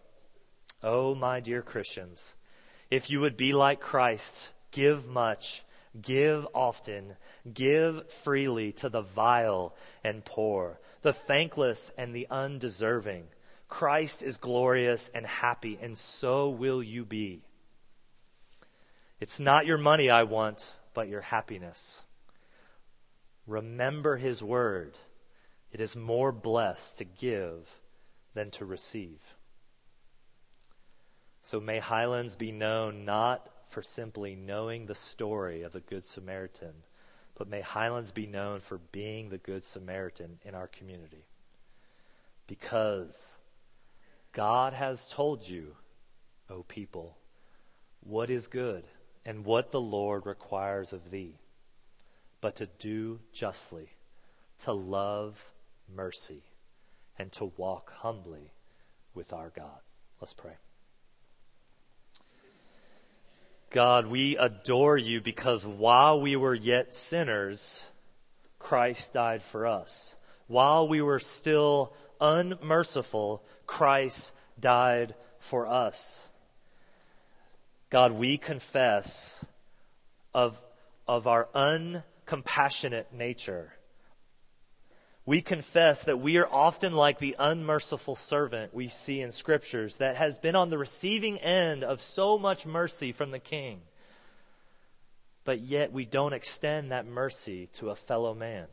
Oh, 0.84 1.16
my 1.16 1.40
dear 1.40 1.62
Christians, 1.62 2.36
if 2.92 3.10
you 3.10 3.22
would 3.22 3.38
be 3.38 3.54
like 3.54 3.80
Christ, 3.80 4.52
give 4.72 5.08
much, 5.08 5.64
give 6.02 6.46
often, 6.54 7.16
give 7.54 8.12
freely 8.12 8.74
to 8.74 8.90
the 8.90 9.02
vile 9.02 9.74
and 10.04 10.26
poor, 10.26 10.78
the 11.04 11.14
thankless 11.14 11.90
and 11.98 12.14
the 12.14 12.28
undeserving 12.30 13.30
Christ 13.70 14.24
is 14.24 14.38
glorious 14.38 15.10
and 15.10 15.26
happy, 15.26 15.78
and 15.82 15.98
so 15.98 16.50
will 16.50 16.84
you 16.84 17.06
be. 17.06 17.44
It's 19.20 19.40
not 19.40 19.66
your 19.66 19.78
money 19.78 20.10
I 20.10 20.24
want, 20.24 20.74
but 20.94 21.10
your 21.10 21.22
happiness. 21.22 22.04
Remember 23.48 24.16
his 24.16 24.42
word. 24.42 24.98
It 25.72 25.82
is 25.82 25.96
more 25.96 26.32
blessed 26.32 27.00
to 27.00 27.06
give 27.06 27.70
than 28.34 28.52
to 28.52 28.66
receive. 28.66 29.20
So 31.42 31.60
may 31.60 31.80
Highlands 31.80 32.36
be 32.36 32.52
known 32.52 33.06
not 33.06 33.48
for 33.68 33.82
simply 33.82 34.36
knowing 34.36 34.86
the 34.86 34.96
story 34.96 35.64
of 35.64 35.74
the 35.74 35.80
Good 35.82 36.04
Samaritan, 36.04 36.74
but 37.36 37.50
may 37.50 37.62
Highlands 37.62 38.12
be 38.12 38.26
known 38.26 38.62
for 38.62 38.78
being 38.92 39.30
the 39.30 39.38
Good 39.38 39.66
Samaritan 39.66 40.40
in 40.44 40.56
our 40.56 40.68
community. 40.68 41.26
Because 42.48 43.38
God 44.32 44.74
has 44.74 45.10
told 45.10 45.48
you, 45.48 45.76
O 46.50 46.64
people, 46.64 47.18
what 48.02 48.30
is 48.30 48.48
good 48.48 48.84
and 49.26 49.46
what 49.46 49.72
the 49.72 49.82
Lord 49.82 50.26
requires 50.26 50.94
of 50.94 51.10
thee, 51.12 51.36
but 52.42 52.58
to 52.58 52.68
do 52.80 53.20
justly, 53.34 53.90
to 54.60 54.74
love 54.74 55.44
mercy, 55.94 56.44
and 57.18 57.32
to 57.34 57.52
walk 57.58 57.92
humbly 57.94 58.52
with 59.14 59.34
our 59.34 59.50
God. 59.50 59.80
Let's 60.22 60.34
pray. 60.34 60.54
God, 63.70 64.08
we 64.08 64.36
adore 64.38 64.98
you 64.98 65.22
because 65.22 65.66
while 65.66 66.22
we 66.22 66.36
were 66.36 66.56
yet 66.56 66.94
sinners, 66.94 67.86
Christ 68.58 69.14
died 69.14 69.44
for 69.44 69.68
us. 69.68 70.16
While 70.48 70.88
we 70.88 71.02
were 71.02 71.20
still 71.20 71.94
unmerciful, 72.20 73.44
Christ 73.68 74.34
died 74.60 75.14
for 75.40 75.68
us. 75.68 76.29
God, 77.90 78.12
we 78.12 78.38
confess 78.38 79.44
of, 80.34 80.62
of 81.08 81.26
our 81.28 81.48
uncompassionate 81.56 83.12
nature. 83.12 83.74
We 85.26 85.42
confess 85.42 86.04
that 86.04 86.20
we 86.20 86.38
are 86.38 86.48
often 86.48 86.94
like 86.94 87.20
the 87.20 87.36
unmerciful 87.38 88.16
servant 88.16 88.74
we 88.74 88.88
see 88.88 89.22
in 89.22 89.32
scriptures 89.32 89.96
that 89.96 90.16
has 90.16 90.40
been 90.40 90.56
on 90.56 90.70
the 90.70 90.78
receiving 90.78 91.40
end 91.40 91.84
of 91.84 92.02
so 92.02 92.38
much 92.38 92.66
mercy 92.66 93.12
from 93.12 93.32
the 93.32 93.40
king. 93.40 93.82
But 95.44 95.60
yet 95.60 95.92
we 95.92 96.06
don't 96.06 96.34
extend 96.34 96.92
that 96.92 97.08
mercy 97.08 97.68
to 97.74 97.90
a 97.90 97.96
fellow 97.96 98.34
man. 98.34 98.68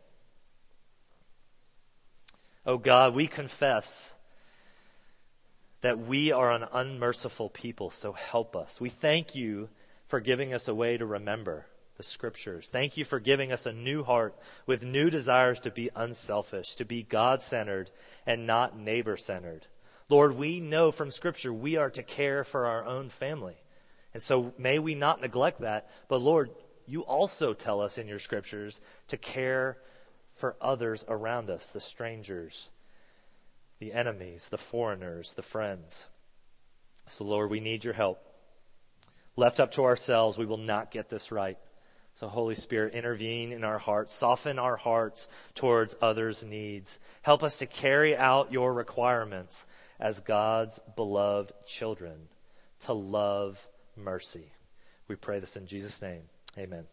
Oh 2.66 2.78
God, 2.78 3.14
we 3.14 3.26
confess 3.26 4.12
that 5.80 5.98
we 5.98 6.32
are 6.32 6.50
an 6.52 6.64
unmerciful 6.72 7.48
people, 7.48 7.90
so 7.90 8.12
help 8.12 8.56
us. 8.56 8.80
We 8.80 8.88
thank 8.88 9.34
you 9.34 9.68
for 10.08 10.20
giving 10.20 10.54
us 10.54 10.68
a 10.68 10.74
way 10.74 10.96
to 10.96 11.06
remember 11.06 11.66
the 11.96 12.02
scriptures. 12.02 12.66
Thank 12.66 12.96
you 12.96 13.04
for 13.04 13.20
giving 13.20 13.52
us 13.52 13.66
a 13.66 13.72
new 13.72 14.02
heart 14.02 14.34
with 14.66 14.84
new 14.84 15.10
desires 15.10 15.60
to 15.60 15.70
be 15.70 15.90
unselfish, 15.94 16.76
to 16.76 16.84
be 16.84 17.02
God 17.02 17.42
centered 17.42 17.90
and 18.26 18.46
not 18.46 18.78
neighbor 18.78 19.16
centered. 19.16 19.66
Lord, 20.08 20.36
we 20.36 20.60
know 20.60 20.92
from 20.92 21.10
scripture 21.10 21.52
we 21.52 21.76
are 21.76 21.90
to 21.90 22.02
care 22.02 22.44
for 22.44 22.66
our 22.66 22.84
own 22.84 23.08
family. 23.08 23.56
And 24.14 24.22
so 24.22 24.52
may 24.58 24.78
we 24.78 24.94
not 24.94 25.20
neglect 25.20 25.60
that. 25.62 25.90
But 26.08 26.20
Lord, 26.20 26.50
you 26.86 27.02
also 27.02 27.54
tell 27.54 27.80
us 27.80 27.98
in 27.98 28.06
your 28.06 28.18
scriptures 28.18 28.80
to 29.08 29.16
care 29.16 29.76
for 30.34 30.56
others 30.60 31.04
around 31.08 31.50
us, 31.50 31.70
the 31.70 31.80
strangers, 31.80 32.70
the 33.78 33.92
enemies, 33.92 34.48
the 34.48 34.58
foreigners, 34.58 35.34
the 35.34 35.42
friends. 35.42 36.08
So, 37.08 37.24
Lord, 37.24 37.50
we 37.50 37.60
need 37.60 37.84
your 37.84 37.94
help. 37.94 38.18
Left 39.36 39.60
up 39.60 39.72
to 39.72 39.84
ourselves, 39.84 40.38
we 40.38 40.46
will 40.46 40.56
not 40.56 40.90
get 40.90 41.08
this 41.08 41.30
right. 41.30 41.58
So, 42.14 42.28
Holy 42.28 42.54
Spirit, 42.54 42.94
intervene 42.94 43.52
in 43.52 43.62
our 43.62 43.78
hearts, 43.78 44.14
soften 44.14 44.58
our 44.58 44.76
hearts 44.76 45.28
towards 45.54 45.94
others' 46.00 46.42
needs. 46.42 46.98
Help 47.20 47.42
us 47.42 47.58
to 47.58 47.66
carry 47.66 48.16
out 48.16 48.52
your 48.52 48.72
requirements 48.72 49.66
as 50.00 50.20
God's 50.20 50.80
beloved 50.96 51.52
children, 51.66 52.16
to 52.80 52.94
love 52.94 53.66
mercy. 53.96 54.50
We 55.08 55.16
pray 55.16 55.40
this 55.40 55.56
in 55.56 55.66
Jesus' 55.66 56.00
name. 56.00 56.22
Amen. 56.58 56.86